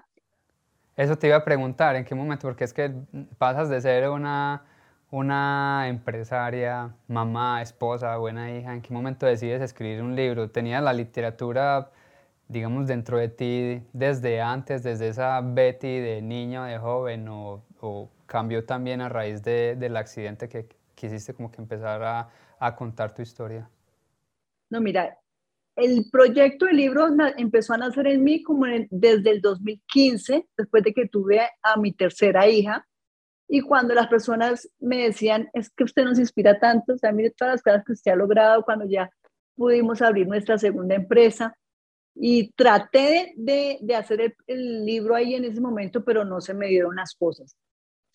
[0.95, 2.47] Eso te iba a preguntar, ¿en qué momento?
[2.47, 2.91] Porque es que
[3.38, 4.65] pasas de ser una,
[5.09, 10.49] una empresaria, mamá, esposa, buena hija, ¿en qué momento decides escribir un libro?
[10.49, 11.91] ¿Tenías la literatura,
[12.47, 17.63] digamos, dentro de ti desde antes, desde esa Betty de niño, de joven, o,
[18.25, 23.13] cambió también a raíz de, del accidente que, quisiste como que empezar a, a contar
[23.13, 23.69] tu historia?
[24.69, 25.17] No, mira,
[25.77, 30.93] el proyecto del libro empezó a nacer en mí como desde el 2015, después de
[30.93, 32.87] que tuve a mi tercera hija.
[33.47, 37.31] Y cuando las personas me decían, es que usted nos inspira tanto, o sea, mire
[37.31, 39.10] todas las cosas que usted ha logrado cuando ya
[39.55, 41.57] pudimos abrir nuestra segunda empresa.
[42.19, 46.53] Y traté de, de hacer el, el, libro ahí en ese momento, pero no se
[46.55, 47.55] me dieron las cosas.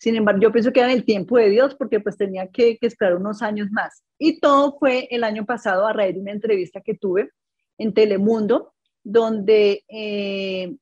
[0.03, 3.15] Sin embargo, yo pienso que era el tiempo de Dios porque pues tenía que, esperar
[3.15, 4.03] unos años más.
[4.19, 7.29] Y todo fue el año pasado a raíz de una entrevista que tuve
[7.77, 10.75] en Telemundo, donde eh,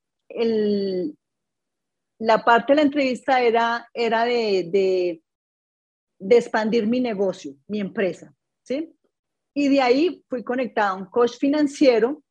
[2.22, 5.24] la parte de la entrevista era, era de,
[6.20, 8.32] expandir mi negocio, mi empresa,
[8.62, 8.96] ¿sí?
[9.56, 12.22] Y de ahí fui conectada a un coach financiero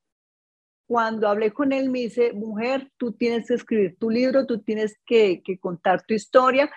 [0.87, 4.97] cuando hablé con él, me dice, mujer, tú tienes que escribir tu libro, tú tienes
[5.05, 6.71] que, contar tu historia.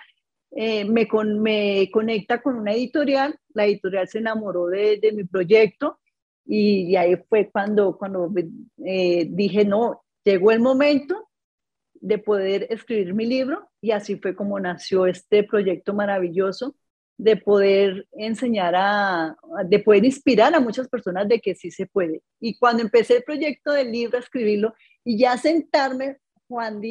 [0.50, 1.06] Eh, me,
[1.38, 6.00] me conecta con una editorial, la editorial se enamoró de, mi proyecto
[6.44, 8.32] y, ahí fue cuando, cuando
[8.84, 11.23] eh, dije, no, llegó el momento
[12.04, 16.76] de poder escribir mi libro y así fue como nació este proyecto maravilloso
[17.16, 19.34] de poder enseñar a,
[19.64, 22.20] de poder inspirar a muchas personas de que sí se puede.
[22.40, 26.82] Y cuando empecé el proyecto del libro, a escribirlo y ya sentarme, Juan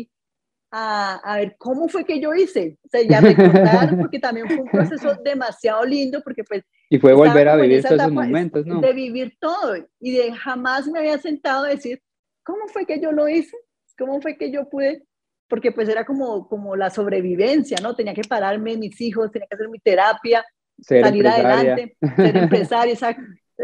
[0.71, 4.61] a, a, ver cómo fue que yo hice, o sea, ya recordar, porque también fue
[4.61, 6.63] un proceso demasiado lindo, porque pues...
[6.89, 8.81] Y fue volver a vivir todos esos momentos, ¿no?
[8.81, 12.01] De vivir todo, y de jamás me había sentado a decir,
[12.43, 13.55] ¿cómo fue que yo lo hice?
[13.97, 15.03] ¿Cómo fue que yo pude?
[15.47, 17.95] Porque pues era como, como la sobrevivencia, ¿no?
[17.95, 20.43] Tenía que pararme mis hijos, tenía que hacer mi terapia,
[20.81, 22.95] salir adelante, ser empresaria,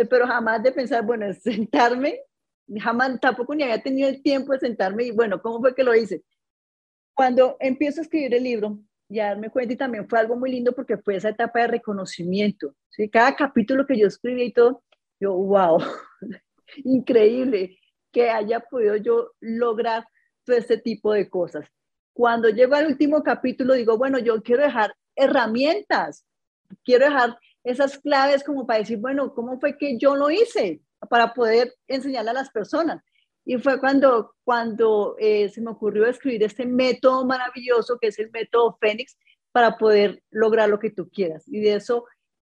[0.09, 2.19] pero jamás de pensar, bueno, sentarme,
[2.79, 5.95] jamás, tampoco ni había tenido el tiempo de sentarme y bueno, ¿cómo fue que lo
[5.95, 6.23] hice?
[7.13, 10.73] Cuando empiezo a escribir el libro, ya darme cuenta y también fue algo muy lindo
[10.73, 13.09] porque fue esa etapa de reconocimiento, ¿sí?
[13.09, 14.83] Cada capítulo que yo escribí y todo,
[15.19, 15.79] yo, wow,
[16.83, 17.77] increíble
[18.11, 20.05] que haya podido yo lograr
[20.49, 21.69] todo este tipo de cosas.
[22.11, 26.25] Cuando llego al último capítulo, digo, bueno, yo quiero dejar herramientas,
[26.83, 30.81] quiero dejar esas claves como para decir, bueno, ¿cómo fue que yo lo hice?
[31.07, 33.03] Para poder enseñarle a las personas.
[33.45, 38.31] Y fue cuando, cuando eh, se me ocurrió escribir este método maravilloso que es el
[38.31, 39.17] método Fénix
[39.51, 41.47] para poder lograr lo que tú quieras.
[41.47, 42.05] Y de eso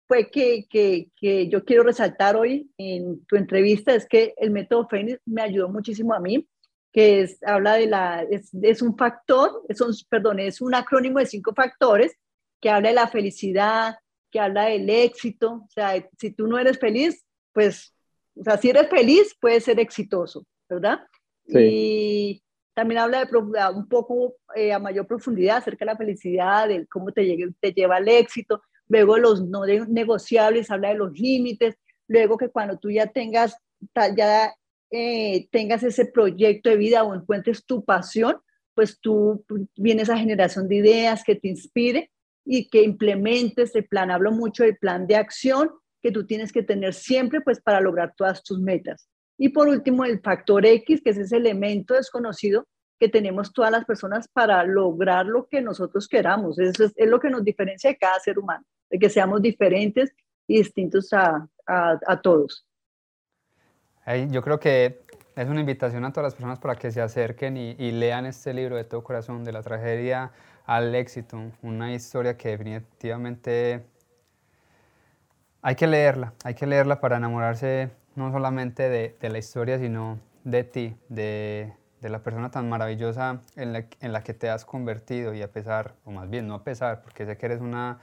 [0.08, 4.88] fue que, que, que, yo quiero resaltar hoy en tu entrevista, es que el método
[4.88, 6.48] Fénix me ayudó muchísimo a mí,
[6.92, 11.20] que es, habla de la, es, es un factor, es un, perdón, es un acrónimo
[11.20, 12.16] de cinco factores
[12.60, 13.96] que habla de la felicidad,
[14.30, 15.64] que habla del éxito.
[15.66, 17.24] O sea, si tú no eres feliz,
[17.54, 17.94] pues,
[18.36, 21.00] o sea, si eres feliz, puedes ser exitoso, ¿verdad?
[21.48, 21.58] Sí.
[21.60, 23.38] Y también habla de
[23.76, 27.74] un poco eh, a mayor profundidad acerca de la felicidad, de cómo te, llegue, te
[27.74, 28.62] lleva al éxito.
[28.88, 31.76] Luego los no negociables, habla de los límites.
[32.08, 33.58] Luego que cuando tú ya tengas,
[34.16, 34.54] ya
[34.92, 38.38] eh, tengas ese proyecto de vida o encuentres tu pasión,
[38.76, 39.44] pues tú
[39.76, 42.12] vienes a generación de ideas que te inspire
[42.46, 44.12] y que implementes el plan.
[44.12, 45.72] Hablo mucho del plan de acción
[46.02, 49.08] que tú tienes que tener siempre pues para lograr todas tus metas.
[49.38, 52.68] Y por último, el factor X, que es ese elemento desconocido
[53.00, 56.60] que tenemos todas las personas para lograr lo que nosotros queramos.
[56.60, 60.14] Eso es, lo que nos diferencia de cada ser humano, de que seamos diferentes
[60.48, 62.68] y distintos a, a, todos.
[64.30, 65.02] Yo creo que
[65.36, 68.76] es una invitación a todas las personas para que se acerquen y, lean este libro
[68.76, 70.32] de todo corazón de la tragedia
[70.66, 73.86] al éxito, una historia que definitivamente
[75.62, 80.20] hay que leerla, hay que leerla para enamorarse no solamente de, de la historia, sino
[80.44, 84.66] de ti, de, de, la persona tan maravillosa en la, en la que te has
[84.66, 88.00] convertido y a pesar, o más bien no a pesar, porque sé que eres una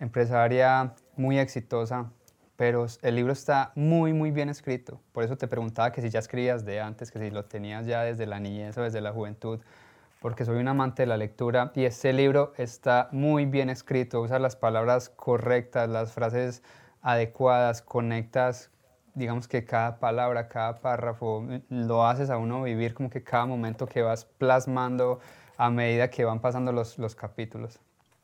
[0.00, 2.10] empresaria muy exitosa,
[2.56, 5.00] pero el libro está muy, muy bien escrito.
[5.12, 8.02] Por eso te preguntaba que si ya escribías de antes, que si lo tenías ya
[8.02, 9.60] desde la niñez o desde la juventud,
[10.20, 14.38] porque soy un amante de la lectura y este libro está muy bien escrito, usa
[14.38, 16.62] las palabras correctas, las frases
[17.02, 18.70] adecuadas, conectas,
[19.14, 23.86] digamos que cada palabra, cada párrafo, lo haces a uno vivir como que cada momento
[23.86, 25.20] que vas plasmando
[25.56, 27.78] a medida que van pasando los, los capítulos.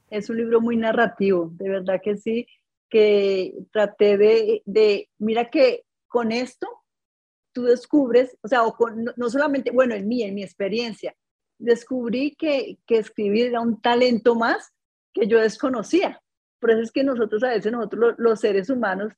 [0.09, 2.47] Es un libro muy narrativo, de verdad que sí,
[2.91, 6.67] que traté de, de mira que con esto
[7.53, 11.15] tú descubres, o sea, o no, no solamente, bueno, en mí, en mi experiencia,
[11.59, 14.73] descubrí que, que escribir era un talento más
[15.13, 16.21] que yo desconocía.
[16.59, 19.13] Por eso es que nosotros a veces, nosotros los, seres humanos,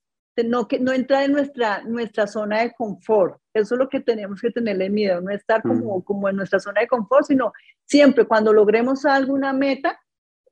[0.44, 3.40] no, que, no entrar en nuestra, nuestra zona de confort.
[3.52, 6.02] Eso es lo que tenemos que tenerle miedo, no estar como, mm.
[6.02, 7.52] como en nuestra zona de confort, sino
[7.84, 10.00] siempre cuando logremos alguna meta,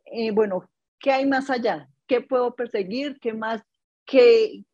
[0.05, 0.69] eh, bueno,
[0.99, 1.89] ¿qué hay más allá?
[2.11, 3.21] ¿Qué puedo perseguir?
[3.21, 3.63] ¿Qué más?
[4.05, 4.65] ¿Qué,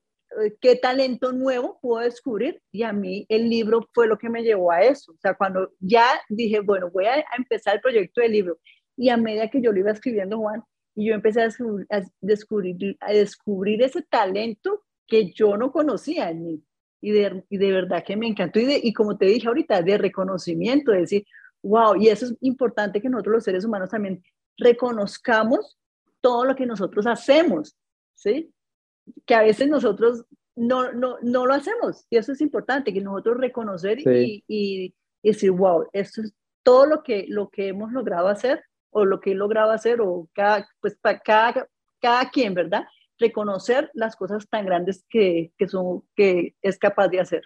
[0.41, 4.43] eh, qué talento nuevo puedo descubrir y a mí el libro fue lo que me
[4.43, 5.13] llevó a eso.
[5.13, 8.59] O sea, cuando ya dije, bueno, voy a, empezar el proyecto del libro
[8.97, 10.63] y a medida que yo lo iba escribiendo, Juan,
[10.95, 11.49] y yo empecé a
[12.23, 16.65] descubrir, a descubrir, ese talento que yo no conocía en mí.
[17.03, 18.61] Y de, y de verdad que me encantó.
[18.61, 21.27] Y, y como te dije ahorita, de reconocimiento, de decir,
[21.63, 24.25] wow, y eso es importante que nosotros los seres humanos también
[24.57, 25.77] reconozcamos
[26.27, 27.77] todo lo que nosotros hacemos,
[28.17, 28.53] ¿sí?
[29.25, 30.25] que a veces nosotros
[30.57, 32.05] no, no, no lo hacemos.
[32.11, 37.05] Y eso es importante, que nosotros reconocer y, y, decir, wow, esto es todo lo
[37.05, 38.61] que, lo que hemos logrado hacer
[38.91, 41.69] o lo que he logrado hacer o cada, pues para cada,
[42.01, 42.87] cada quien, ¿verdad?
[43.21, 47.43] Reconocer las cosas tan grandes que, que, son, que es capaz de hacer.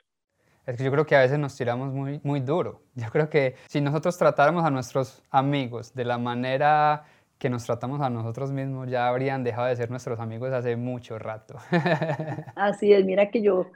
[0.65, 2.83] Es que yo creo que a veces nos tiramos muy, muy duro.
[2.95, 7.05] Yo creo que si nosotros tratáramos a nuestros amigos de la manera
[7.41, 11.19] que nos tratamos a nosotros mismos ya habrían dejado de ser nuestros amigos hace mucho
[11.19, 11.57] rato.
[12.55, 13.73] Así es, mira que yo,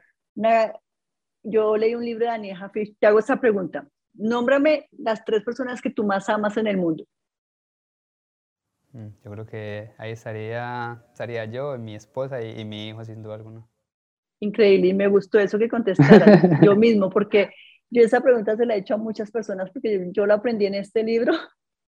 [1.42, 3.88] yo leí un libro de Daniel Fish, te hago esta pregunta.
[4.12, 7.04] Nómbrame las tres personas que tú más amas en el mundo.
[8.92, 13.36] Mm, yo creo que ahí estaría, estaría yo, mi esposa y, mi hijo, sin duda
[13.36, 13.66] alguna.
[14.40, 17.48] Increíble, y me gustó eso que contestaras yo mismo, porque
[17.88, 20.66] yo esa pregunta se la he hecho a muchas personas, porque yo, yo la aprendí
[20.66, 21.32] en este libro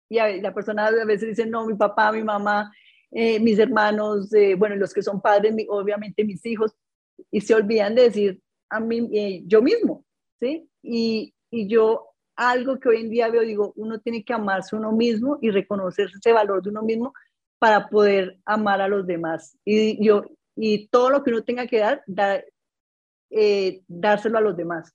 [0.08, 2.72] y la persona a veces dice, no, mi papá, mi mamá,
[3.10, 6.74] eh, mis hermanos, eh, bueno, los que son padres, obviamente mis hijos,
[7.30, 8.40] y se olvidan de decir
[8.70, 10.04] a mí, eh, yo mismo,
[10.40, 10.68] ¿sí?
[10.82, 14.92] Y, y yo algo que hoy en día veo, digo, uno tiene que amarse uno
[14.92, 17.12] mismo y reconocer ese valor de uno mismo
[17.58, 19.56] para poder amar a los demás.
[19.64, 20.24] Y yo,
[20.56, 22.44] y todo lo que uno tenga que dar, dar
[23.30, 24.92] eh, dárselo a los demás.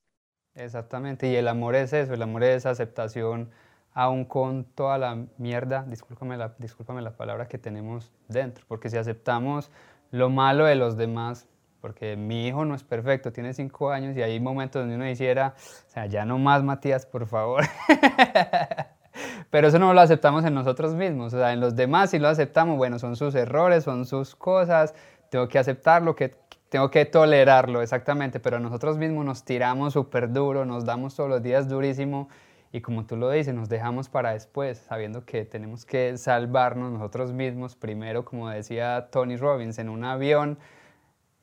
[0.56, 3.50] Exactamente, y el amor es eso, el amor es aceptación
[3.94, 8.98] aún con toda la mierda, discúlpame la, discúlpame la palabra que tenemos dentro, porque si
[8.98, 9.72] aceptamos
[10.12, 11.48] lo malo de los demás,
[11.82, 15.54] porque mi hijo no es perfecto, tiene cinco años y hay momentos donde uno hiciera,
[15.58, 17.64] o sea, ya no más Matías, por favor.
[19.50, 22.28] Pero eso no lo aceptamos en nosotros mismos, o sea, en los demás sí lo
[22.28, 24.94] aceptamos, bueno, son sus errores, son sus cosas,
[25.30, 26.36] tengo que aceptarlo, que
[26.70, 31.42] tengo que tolerarlo, exactamente, pero nosotros mismos nos tiramos súper duro, nos damos todos los
[31.42, 32.30] días durísimo
[32.72, 37.34] y como tú lo dices, nos dejamos para después, sabiendo que tenemos que salvarnos nosotros
[37.34, 40.60] mismos primero, como decía Tony Robbins, en un avión,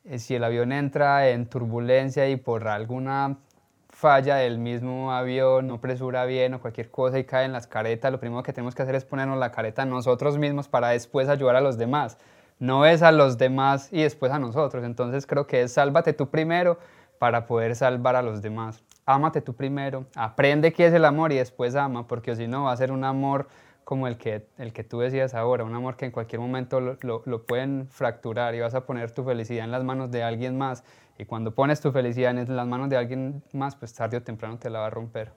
[0.05, 3.39] eh, si el avión entra en turbulencia y por alguna
[3.89, 8.13] falla del mismo avión, no presura bien o cualquier cosa y cae en las caretas,
[8.13, 11.57] lo primero que tenemos que hacer es ponernos la careta nosotros mismos para después ayudar
[11.57, 12.19] a los demás.
[12.59, 14.85] No es a los demás y después a nosotros.
[14.85, 16.79] Entonces creo que es sálvate tú primero
[17.19, 18.83] para poder salvar a los demás.
[19.07, 22.73] Ámate tú primero, aprende qué es el amor y después ama, porque si no va
[22.73, 23.47] a ser un amor
[23.85, 27.47] como el que, el que tú decías ahora, un amor que en cualquier momento lo,
[27.47, 30.83] pueden fracturar y vas a poner tu felicidad en las manos de alguien más.
[31.19, 34.59] Y cuando pones tu felicidad en las manos de alguien más, pues tarde o temprano
[34.59, 35.31] te la va a romper.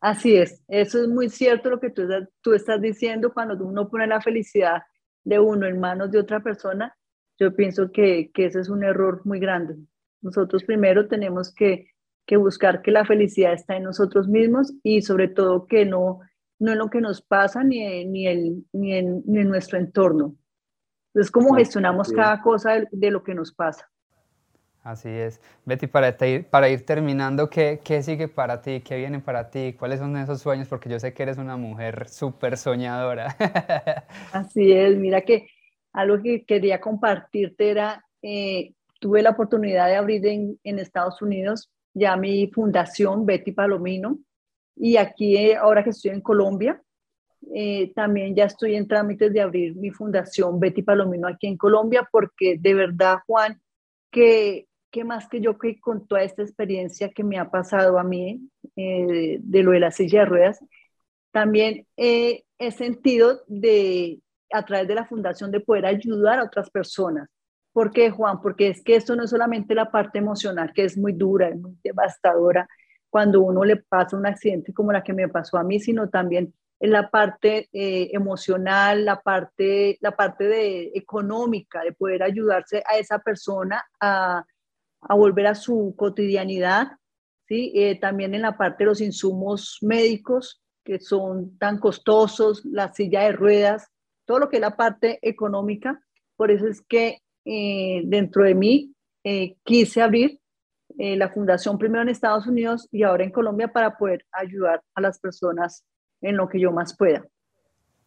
[0.00, 2.02] Así es, eso es muy cierto lo que tú,
[2.40, 4.82] tú estás diciendo cuando uno pone la felicidad
[5.22, 6.96] de uno en manos de otra persona,
[7.38, 9.76] yo pienso que, que ese es un error muy grande.
[10.20, 11.93] Nosotros primero tenemos que,
[12.26, 16.20] que buscar que la felicidad está en nosotros mismos y sobre todo que no
[16.58, 20.34] no en lo que nos pasa ni, ni, el, ni, en, ni en nuestro entorno.
[21.14, 23.88] Es como gestionamos cada cosa de, lo que nos pasa.
[24.82, 25.40] Así es.
[25.64, 28.80] Betty, para, ir, para ir terminando, ¿qué, ¿qué, sigue para ti?
[28.80, 29.74] ¿Qué viene para ti?
[29.78, 30.68] ¿Cuáles son esos sueños?
[30.68, 33.36] Porque yo sé que eres una mujer súper soñadora.
[34.32, 34.96] Así es.
[34.96, 35.46] Mira que
[35.92, 41.70] algo que quería compartirte era, eh, tuve la oportunidad de abrir en, en Estados Unidos
[41.94, 44.18] ya mi fundación, Betty Palomino,
[44.76, 46.82] y aquí, eh, ahora que estoy en Colombia,
[47.54, 52.08] eh, también ya estoy en trámites de abrir mi fundación Betty Palomino aquí en Colombia,
[52.10, 53.60] porque de verdad, Juan,
[54.10, 54.66] que,
[55.04, 59.38] más que yo que con toda esta experiencia que me ha pasado a mí eh,
[59.40, 60.64] de lo de la silla de ruedas,
[61.32, 64.20] también he sentido de,
[64.52, 67.28] a través de la fundación de poder ayudar a otras personas.
[67.74, 68.40] ¿Por qué, Juan?
[68.40, 71.56] Porque es que esto no es solamente la parte emocional, que es muy dura, es
[71.56, 72.68] muy devastadora,
[73.10, 76.54] cuando uno le pasa un accidente como la que me pasó a mí, sino también
[76.78, 82.96] en la parte eh, emocional, la parte, la parte de, económica, de poder ayudarse a
[82.96, 84.44] esa persona a,
[85.00, 86.92] a volver a su cotidianidad,
[87.48, 87.72] ¿sí?
[87.74, 93.22] Eh, también en la parte de los insumos médicos que son tan costosos, la silla
[93.22, 93.90] de ruedas,
[94.26, 96.00] todo lo que es la parte económica.
[96.36, 98.90] Por eso es que eh, dentro de mí
[99.64, 100.38] quise abrir
[100.96, 105.00] eh, la fundación primero en Estados Unidos y ahora en Colombia para poder ayudar a
[105.00, 105.84] las personas
[106.20, 107.24] en lo que yo más pueda.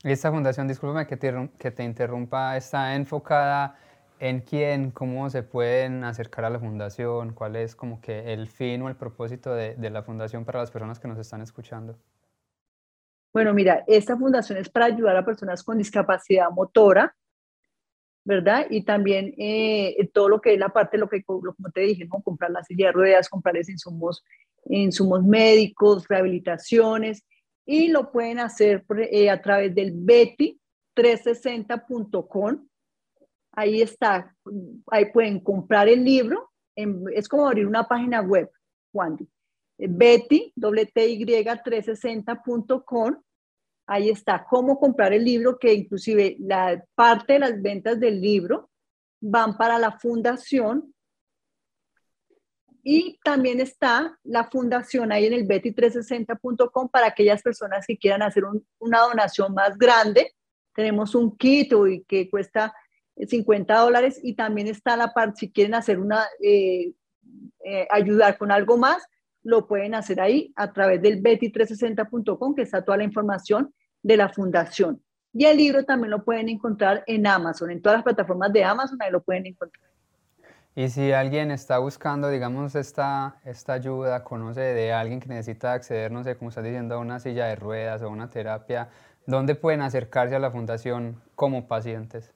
[0.03, 3.75] Esta fundación, discúlpame que te, que te interrumpa, está enfocada
[4.19, 8.81] en quién, cómo se pueden acercar a la fundación, cuál es como que el fin
[8.83, 11.97] o el propósito de, de la fundación para las personas que nos están escuchando.
[13.33, 17.13] Bueno, mira, esta fundación es para ayudar a personas con discapacidad motora,
[18.27, 18.67] ¿verdad?
[18.69, 22.21] Y también eh, todo lo que es la parte, lo que, como te dije, ¿no?
[22.21, 24.25] Comprar las silla de ruedas, comprarles insumos,
[24.65, 27.23] insumos médicos, rehabilitaciones,
[27.65, 32.67] y lo pueden hacer eh, a través del betty360.com.
[33.53, 34.35] Ahí está,
[34.91, 38.51] ahí pueden comprar el libro, es como abrir una página web,
[38.91, 39.17] Juan.
[39.77, 43.15] Betty, y360.com
[43.87, 48.69] ahí está, cómo comprar el libro, que inclusive la parte de las ventas del libro
[49.19, 50.93] van para la fundación.
[52.83, 58.43] Y también está la fundación ahí en el betty360.com para aquellas personas que quieran hacer
[58.79, 60.33] una donación más grande.
[60.73, 61.73] Tenemos un kit
[62.07, 62.73] que cuesta
[63.25, 66.93] 50 dólares y también está la parte, si quieren hacer una, eh,
[67.65, 69.03] eh, ayudar con algo más,
[69.43, 73.73] lo pueden hacer ahí a través del betty360.com, que está toda la información
[74.07, 75.01] de la fundación.
[75.33, 78.97] Y el libro también lo pueden encontrar en Amazon, en todas las plataformas de Amazon,
[79.01, 79.85] ahí lo pueden encontrar.
[80.75, 86.09] Y si alguien está buscando, digamos, esta, esta ayuda, conoce de alguien que necesita acceder,
[86.11, 88.89] no sé, como estás diciendo, a una silla de ruedas o una terapia,
[89.25, 92.33] ¿dónde pueden acercarse a la fundación como pacientes?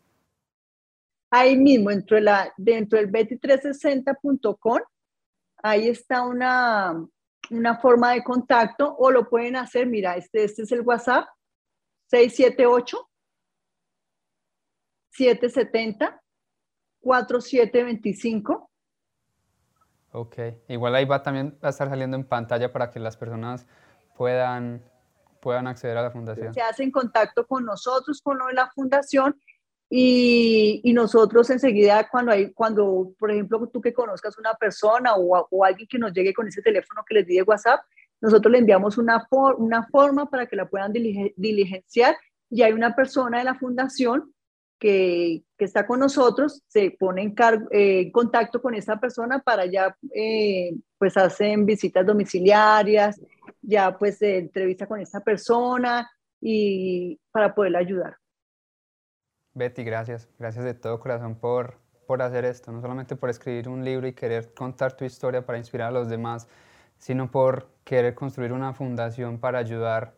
[1.30, 4.80] Ahí mismo, dentro, de la, dentro del betty360.com,
[5.64, 7.08] ahí está una,
[7.50, 11.28] una forma de contacto o lo pueden hacer, mira, este, este es el WhatsApp,
[12.12, 13.10] 678
[15.12, 16.22] 770
[17.00, 18.70] 4725.
[20.14, 20.38] Ok,
[20.68, 23.66] igual ahí va también a estar saliendo en pantalla para que las personas
[24.18, 24.84] puedan,
[25.40, 26.54] puedan acceder a la fundación.
[26.54, 29.40] Se hacen contacto con nosotros, con la fundación
[29.90, 35.48] y, y, nosotros enseguida cuando hay, cuando, por ejemplo, tú que conozcas una persona o,
[35.50, 37.82] o alguien que nos llegue con ese teléfono que les di de WhatsApp,
[38.22, 39.28] nosotros le enviamos una,
[39.92, 42.16] forma para que la puedan diligenciar
[42.50, 44.34] y hay una persona de la fundación
[44.80, 47.36] que, está con nosotros, se pone en,
[47.70, 53.22] eh, contacto con esa persona para ya, eh, pues hacen visitas domiciliarias,
[53.62, 56.10] ya pues se entrevista con esa persona
[56.40, 58.18] y para poderla ayudar.
[59.54, 60.30] Betty, gracias.
[60.40, 61.76] Gracias de todo corazón por,
[62.08, 65.60] por hacer esto, no solamente por escribir un libro y querer contar tu historia para
[65.60, 66.48] inspirar a los demás,
[67.02, 70.14] sino por querer construir una fundación para ayudar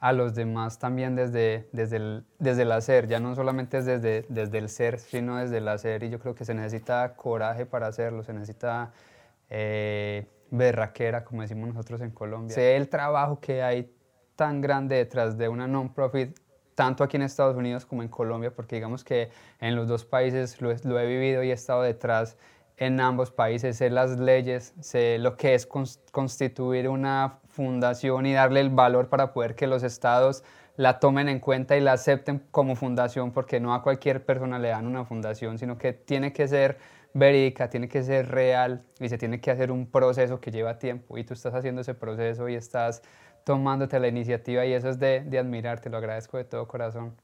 [0.00, 4.26] a los demás también desde, desde, el, desde el hacer, ya no solamente es desde,
[4.28, 6.02] desde el ser, sino desde el hacer.
[6.02, 8.92] Y yo creo que se necesita coraje para hacerlo, se necesita
[9.48, 12.52] eh, berraquera, como decimos nosotros en Colombia.
[12.52, 13.94] Sé el trabajo que hay
[14.34, 16.36] tan grande detrás de una non-profit
[16.74, 19.30] tanto aquí en Estados Unidos como en Colombia, porque digamos que
[19.60, 22.36] en los dos países lo, lo he vivido y he estado detrás
[22.76, 28.60] en ambos países, sé las leyes, sé lo que es constituir una fundación y darle
[28.60, 30.42] el valor para poder que los estados
[30.76, 34.68] la tomen en cuenta y la acepten como fundación, porque no a cualquier persona le
[34.68, 36.78] dan una fundación, sino que tiene que ser
[37.12, 41.16] verídica, tiene que ser real y se tiene que hacer un proceso que lleva tiempo.
[41.16, 43.02] Y tú estás haciendo ese proceso y estás
[43.44, 47.14] tomándote la iniciativa y eso es de, de admirar, te lo agradezco de todo corazón.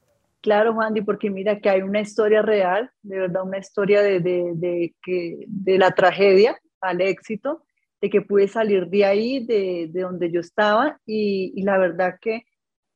[0.41, 4.53] Claro, Juan, porque mira que hay una historia real, de verdad, una historia de, de,
[4.55, 7.63] de, que, de la tragedia al éxito,
[8.01, 12.15] de que pude salir de ahí, de, de donde yo estaba, y, y, la verdad
[12.19, 12.43] que,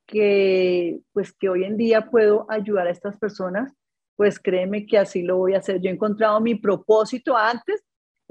[0.08, 3.72] que, pues que hoy en día puedo ayudar a estas personas,
[4.16, 5.80] pues créeme que así lo voy a hacer.
[5.82, 7.84] Yo he encontrado mi propósito antes,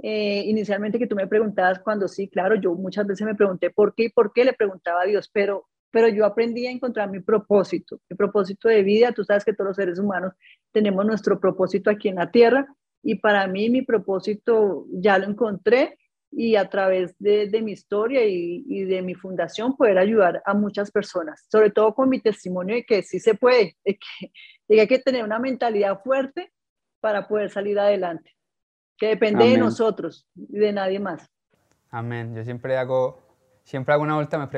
[0.02, 3.94] eh, inicialmente que tú me preguntabas cuando sí, claro, yo muchas veces me pregunté por
[3.94, 7.20] qué y por qué le preguntaba a Dios, pero pero yo aprendí a encontrar mi
[7.20, 9.12] propósito, mi propósito de vida.
[9.12, 10.32] Tú sabes que todos los seres humanos
[10.72, 12.66] tenemos nuestro propósito aquí en la tierra
[13.01, 15.97] y para mí mi propósito ya lo encontré
[16.32, 20.53] y a través de, de mi historia y, y, de mi fundación poder ayudar a
[20.53, 24.32] muchas personas, sobre todo con mi testimonio de que sí se puede, de que,
[24.66, 26.53] de que hay que tener una mentalidad fuerte
[26.99, 28.32] para poder salir adelante,
[28.99, 29.55] que depende Amén.
[29.55, 31.30] de nosotros y de nadie más.
[31.88, 32.34] Amén.
[32.34, 33.24] Yo siempre hago
[33.64, 34.50] Siempre hago una última,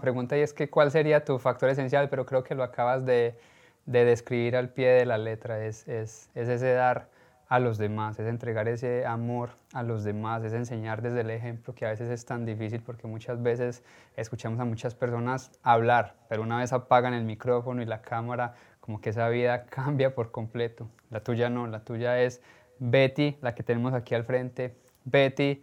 [0.00, 2.08] pregunta y es que ¿cuál sería tu factor esencial?
[2.08, 3.38] Pero creo que lo acabas de,
[3.86, 5.64] de describir al pie de la letra.
[5.64, 7.08] Es, es, es, ese dar
[7.48, 11.74] a los demás, es entregar ese amor a los demás, es enseñar desde el ejemplo
[11.74, 13.84] que a veces es tan difícil porque muchas veces
[14.16, 19.00] escuchamos a muchas personas hablar, pero una vez apagan el micrófono y la cámara, como
[19.00, 20.88] que esa vida cambia por completo.
[21.10, 22.40] La tuya no, la tuya es
[22.80, 24.74] Betty, la que tenemos aquí al frente.
[25.04, 25.62] Betty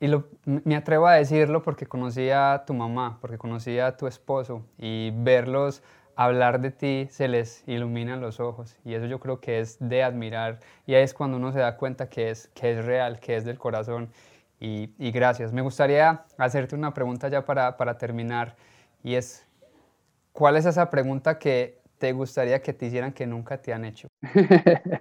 [0.00, 4.06] y lo, me atrevo a decirlo porque conocí a tu mamá, porque conocí a tu
[4.06, 5.82] esposo y verlos
[6.16, 10.02] hablar de ti se les iluminan los ojos y eso yo creo que es de
[10.02, 13.36] admirar y ahí es cuando uno se da cuenta que es, que es real, que
[13.36, 14.10] es del corazón
[14.60, 15.52] y, y gracias.
[15.52, 18.56] Me gustaría hacerte una pregunta ya para, para terminar
[19.04, 19.46] y es,
[20.32, 24.08] ¿cuál es esa pregunta que te gustaría que te hicieran que nunca te han hecho?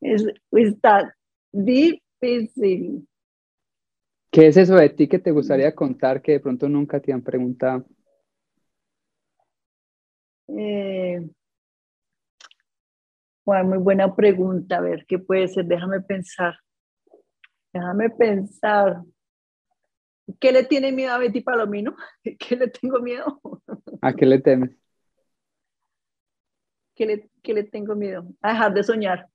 [0.00, 1.14] es, está
[1.52, 3.08] deep difícil.
[4.30, 7.22] ¿Qué es eso de ti que te gustaría contar que de pronto nunca te han
[7.22, 7.84] preguntado?
[10.48, 11.20] Eh,
[13.44, 14.78] bueno, muy buena pregunta.
[14.78, 15.66] A ver, ¿qué puede ser?
[15.66, 16.54] Déjame pensar.
[17.72, 19.02] Déjame pensar.
[20.40, 21.94] ¿Qué le tiene miedo a Betty Palomino?
[22.38, 23.40] ¿Qué le tengo miedo?
[24.00, 24.70] ¿A qué le temes?
[26.94, 28.26] ¿Qué le, qué le tengo miedo?
[28.40, 29.31] A dejar de soñar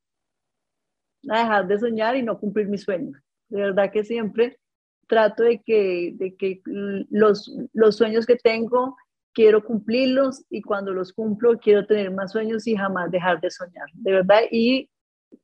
[1.29, 3.15] a dejar de soñar y no cumplir mis sueños.
[3.49, 4.59] De verdad que siempre
[5.07, 8.95] trato de que, de que los, los sueños que tengo
[9.33, 13.87] quiero cumplirlos y cuando los cumplo quiero tener más sueños y jamás dejar de soñar,
[13.93, 14.89] de verdad, y,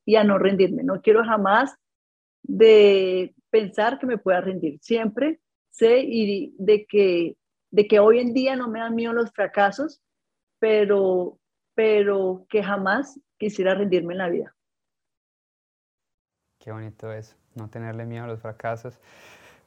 [0.06, 0.84] y a no rendirme.
[0.84, 1.76] No quiero jamás
[2.42, 4.80] de pensar que me pueda rendir.
[4.82, 7.38] Siempre sé y de que,
[7.72, 10.02] de que hoy en día no me dan miedo los fracasos,
[10.60, 11.40] pero,
[11.76, 14.53] pero que jamás quisiera rendirme en la vida.
[16.64, 18.98] Qué bonito es, no tenerle miedo a los fracasos.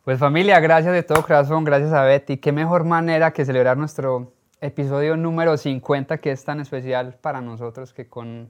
[0.03, 2.38] Pues familia, gracias de todo corazón, gracias a Betty.
[2.38, 4.32] Qué mejor manera que celebrar nuestro
[4.62, 8.49] episodio número 50, que es tan especial para nosotros, que con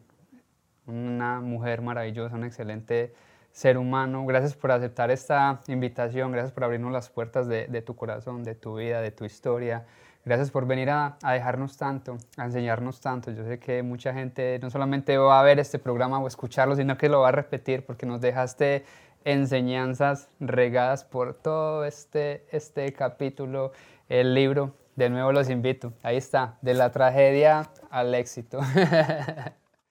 [0.86, 3.12] una mujer maravillosa, una excelente
[3.51, 4.24] ser humano.
[4.26, 8.76] Gracias por aceptar esta invitación, gracias por abrirnos las puertas de, tu corazón, de tu
[8.76, 9.86] vida, de tu historia.
[10.26, 13.30] Gracias por venir a, dejarnos tanto, a enseñarnos tanto.
[13.30, 16.98] Yo sé que mucha gente no solamente va a ver este programa o escucharlo, sino
[16.98, 18.84] que lo va a repetir porque nos dejaste
[19.24, 23.70] enseñanzas regadas por todo este, este capítulo,
[24.08, 24.74] el libro.
[24.96, 25.92] De nuevo los invito.
[26.02, 28.58] Ahí está, de la tragedia al éxito.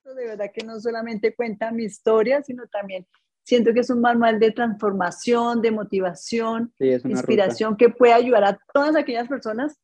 [0.04, 3.06] De verdad que no solamente cuenta mi historia, sino también
[3.46, 8.96] Siento que es un manual de transformación, de motivación, inspiración que puede ayudar a todas
[8.96, 9.78] aquellas personas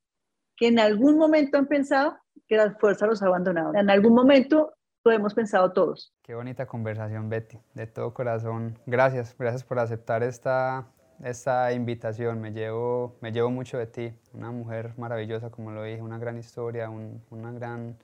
[0.56, 3.74] que en algún momento han pensado que las fuerzas los ha abandonado.
[3.74, 4.72] En algún momento
[5.04, 6.12] lo hemos pensado todos.
[6.22, 7.58] Qué bonita conversación, Betty.
[7.74, 9.34] De todo corazón, gracias.
[9.38, 10.86] Gracias por aceptar esta,
[11.22, 12.40] esta invitación.
[12.40, 14.12] Me llevo, me llevo mucho de ti.
[14.32, 17.96] Una mujer maravillosa, como lo dije, una gran historia, una gran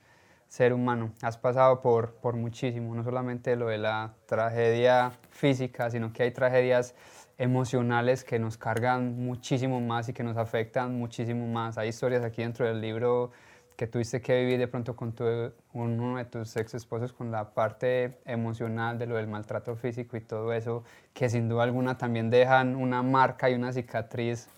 [0.49, 1.13] ser humano.
[1.21, 6.31] Has pasado por, por muchísimo, no solamente lo de la tragedia física, sino que hay
[6.31, 6.95] tragedias
[7.39, 11.77] emocionales que nos cargan muchísimo más y que nos afectan muchísimo más.
[11.77, 13.31] Hay historias aquí dentro del libro
[13.77, 15.23] que tuviste que vivir de pronto con tu,
[15.71, 20.21] uno de tus ex esposos con la parte emocional de lo del maltrato físico y
[20.21, 20.83] todo eso,
[21.13, 24.49] que sin duda alguna también dejan una marca y una cicatriz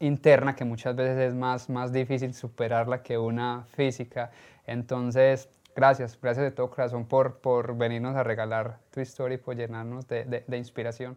[0.00, 4.32] interna que muchas veces es más, más difícil superarla que una física.
[4.66, 9.54] Entonces, gracias, gracias de todo corazón por, por venirnos a regalar tu historia y por
[9.54, 11.16] llenarnos de, de, inspiración.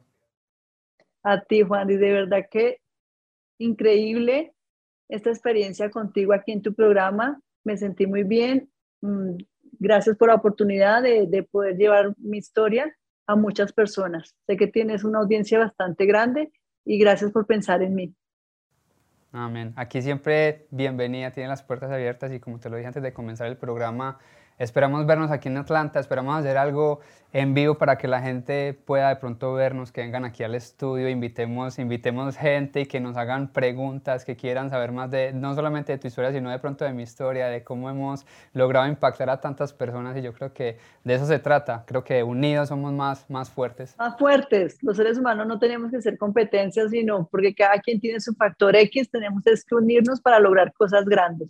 [1.24, 2.80] A ti, Juan, y de verdad que
[3.60, 4.54] increíble
[5.10, 7.42] esta experiencia contigo aquí en tu programa.
[7.64, 8.70] Me sentí muy bien.
[9.02, 9.38] Mm,
[9.80, 12.96] gracias por la oportunidad de, de poder llevar mi historia
[13.28, 14.36] a muchas personas.
[14.48, 16.52] Sé que tienes una audiencia bastante grande
[16.86, 18.16] y gracias por pensar en mí.
[19.32, 19.74] Amén.
[19.76, 23.48] Aquí siempre bienvenida, tiene las puertas abiertas y como te lo dije antes de comenzar
[23.48, 24.18] el programa,
[24.60, 27.00] Esperamos vernos aquí en Atlanta, esperamos hacer algo
[27.32, 31.08] en vivo para que la gente pueda de pronto vernos, que vengan aquí al estudio,
[31.08, 35.94] invitemos, invitemos gente y que nos hagan preguntas, que quieran saber más de, no solamente
[35.94, 39.40] de tu historia, sino de pronto de mi historia, de cómo hemos logrado impactar a
[39.40, 43.30] tantas personas y yo creo que de eso se trata, creo que unidos somos más,
[43.30, 43.96] más fuertes.
[43.98, 48.20] Más fuertes, los seres humanos no tenemos que ser competencias, sino porque cada quien tiene
[48.20, 51.48] su factor X, tenemos que unirnos para lograr cosas grandes.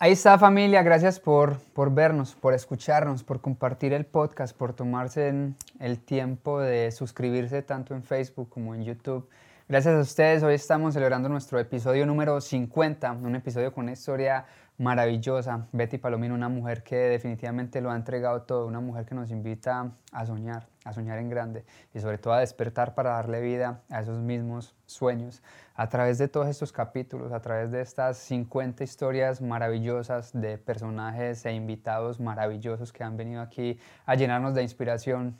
[0.00, 5.32] Ahí está familia, gracias por, por, vernos, por escucharnos, por compartir el podcast, por tomarse
[5.78, 9.28] el tiempo de suscribirse tanto en Facebook como en YouTube.
[9.68, 14.44] Gracias a ustedes, hoy estamos celebrando nuestro episodio número 50, un episodio con una historia
[14.78, 15.66] maravillosa.
[15.72, 19.92] Betty Palomino, una mujer que definitivamente lo ha entregado todo, una mujer que nos invita
[20.12, 21.64] a soñar, a soñar en grande
[21.94, 25.42] y sobre todo a despertar para darle vida a esos mismos sueños.
[25.74, 31.44] A través de todos estos capítulos, a través de estas 50 historias maravillosas de personajes
[31.46, 35.36] e invitados maravillosos que han venido aquí a llenarnos de inspiración,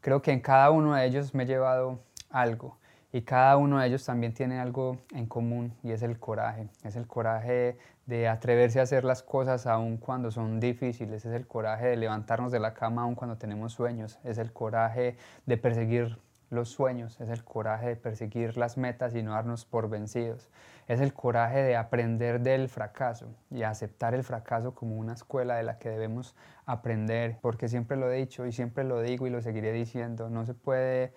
[0.00, 2.78] creo que en cada uno de ellos me he llevado algo
[3.12, 6.68] y cada uno de ellos también tiene algo en común y es el coraje.
[6.84, 7.78] Es el coraje
[8.08, 11.26] de atreverse a hacer las cosas aun cuando son difíciles.
[11.26, 14.18] Es el coraje de levantarnos de la cama aun cuando tenemos sueños.
[14.24, 17.20] Es el coraje de perseguir los sueños.
[17.20, 20.48] Es el coraje de perseguir las metas y no darnos por vencidos.
[20.86, 25.64] Es el coraje de aprender del fracaso y aceptar el fracaso como una escuela de
[25.64, 26.34] la que debemos
[26.64, 27.36] aprender.
[27.42, 30.30] Porque siempre lo he dicho y siempre lo digo y lo seguiré diciendo.
[30.30, 31.12] No se puede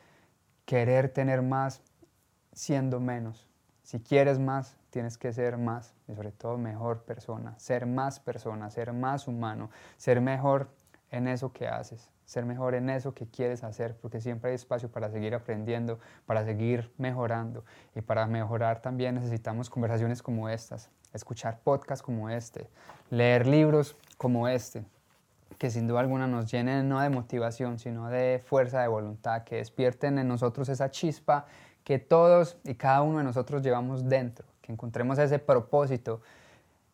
[0.66, 1.84] querer tener más
[2.52, 3.48] siendo menos.
[3.82, 8.70] Si quieres más, tienes que ser más y sobre todo mejor persona, ser más persona,
[8.70, 10.70] ser más humano, ser mejor
[11.10, 14.90] en eso que haces, ser mejor en eso que quieres hacer, porque siempre hay espacio
[14.90, 17.66] para seguir aprendiendo, para seguir mejorando.
[17.96, 22.70] Y para mejorar también necesitamos conversaciones como estas, escuchar podcasts como este,
[23.10, 24.86] leer libros como este,
[25.58, 29.58] que sin duda alguna nos llenen no de motivación, sino de fuerza de voluntad, que
[29.58, 31.46] despierten en nosotros esa chispa
[31.84, 36.22] que todos y cada uno de nosotros llevamos dentro, que encontremos ese propósito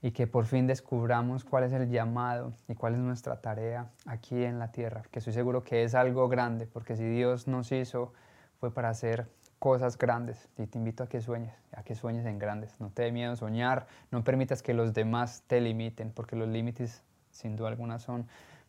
[0.01, 4.43] y que por fin descubramos cuál es el llamado y cuál es nuestra tarea aquí
[4.43, 8.13] en la tierra, que estoy seguro que es algo grande, porque si Dios nos hizo
[8.59, 9.28] fue para hacer
[9.59, 10.49] cosas grandes.
[10.57, 13.36] Y te invito a que sueñes, a que sueñes en grandes, no te dé miedo
[13.36, 18.28] soñar, no permitas que los demás te limiten, porque los límites sin duda alguna son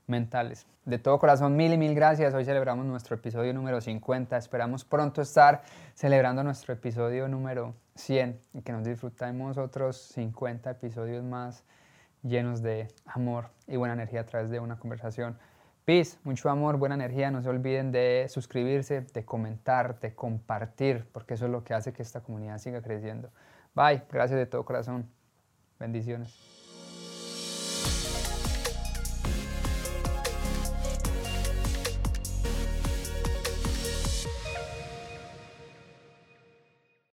[0.09, 0.67] mentales.
[0.85, 2.35] De todo corazón, mil y mil gracias.
[2.35, 4.37] Hoy celebramos nuestro episodio número 50.
[4.37, 5.63] Esperamos pronto estar
[5.95, 11.63] celebrando nuestro episodio número 100 y que nos disfrutemos otros 50 episodios más
[12.23, 15.39] llenos de amor y buena energía a través de una conversación.
[15.85, 17.31] Peace, mucho amor, buena energía.
[17.31, 21.93] No se olviden de suscribirse, de comentar, de compartir, porque eso es lo que hace
[21.93, 23.31] que esta comunidad siga creciendo.
[23.75, 25.09] Bye, gracias de todo corazón.
[25.79, 26.58] Bendiciones.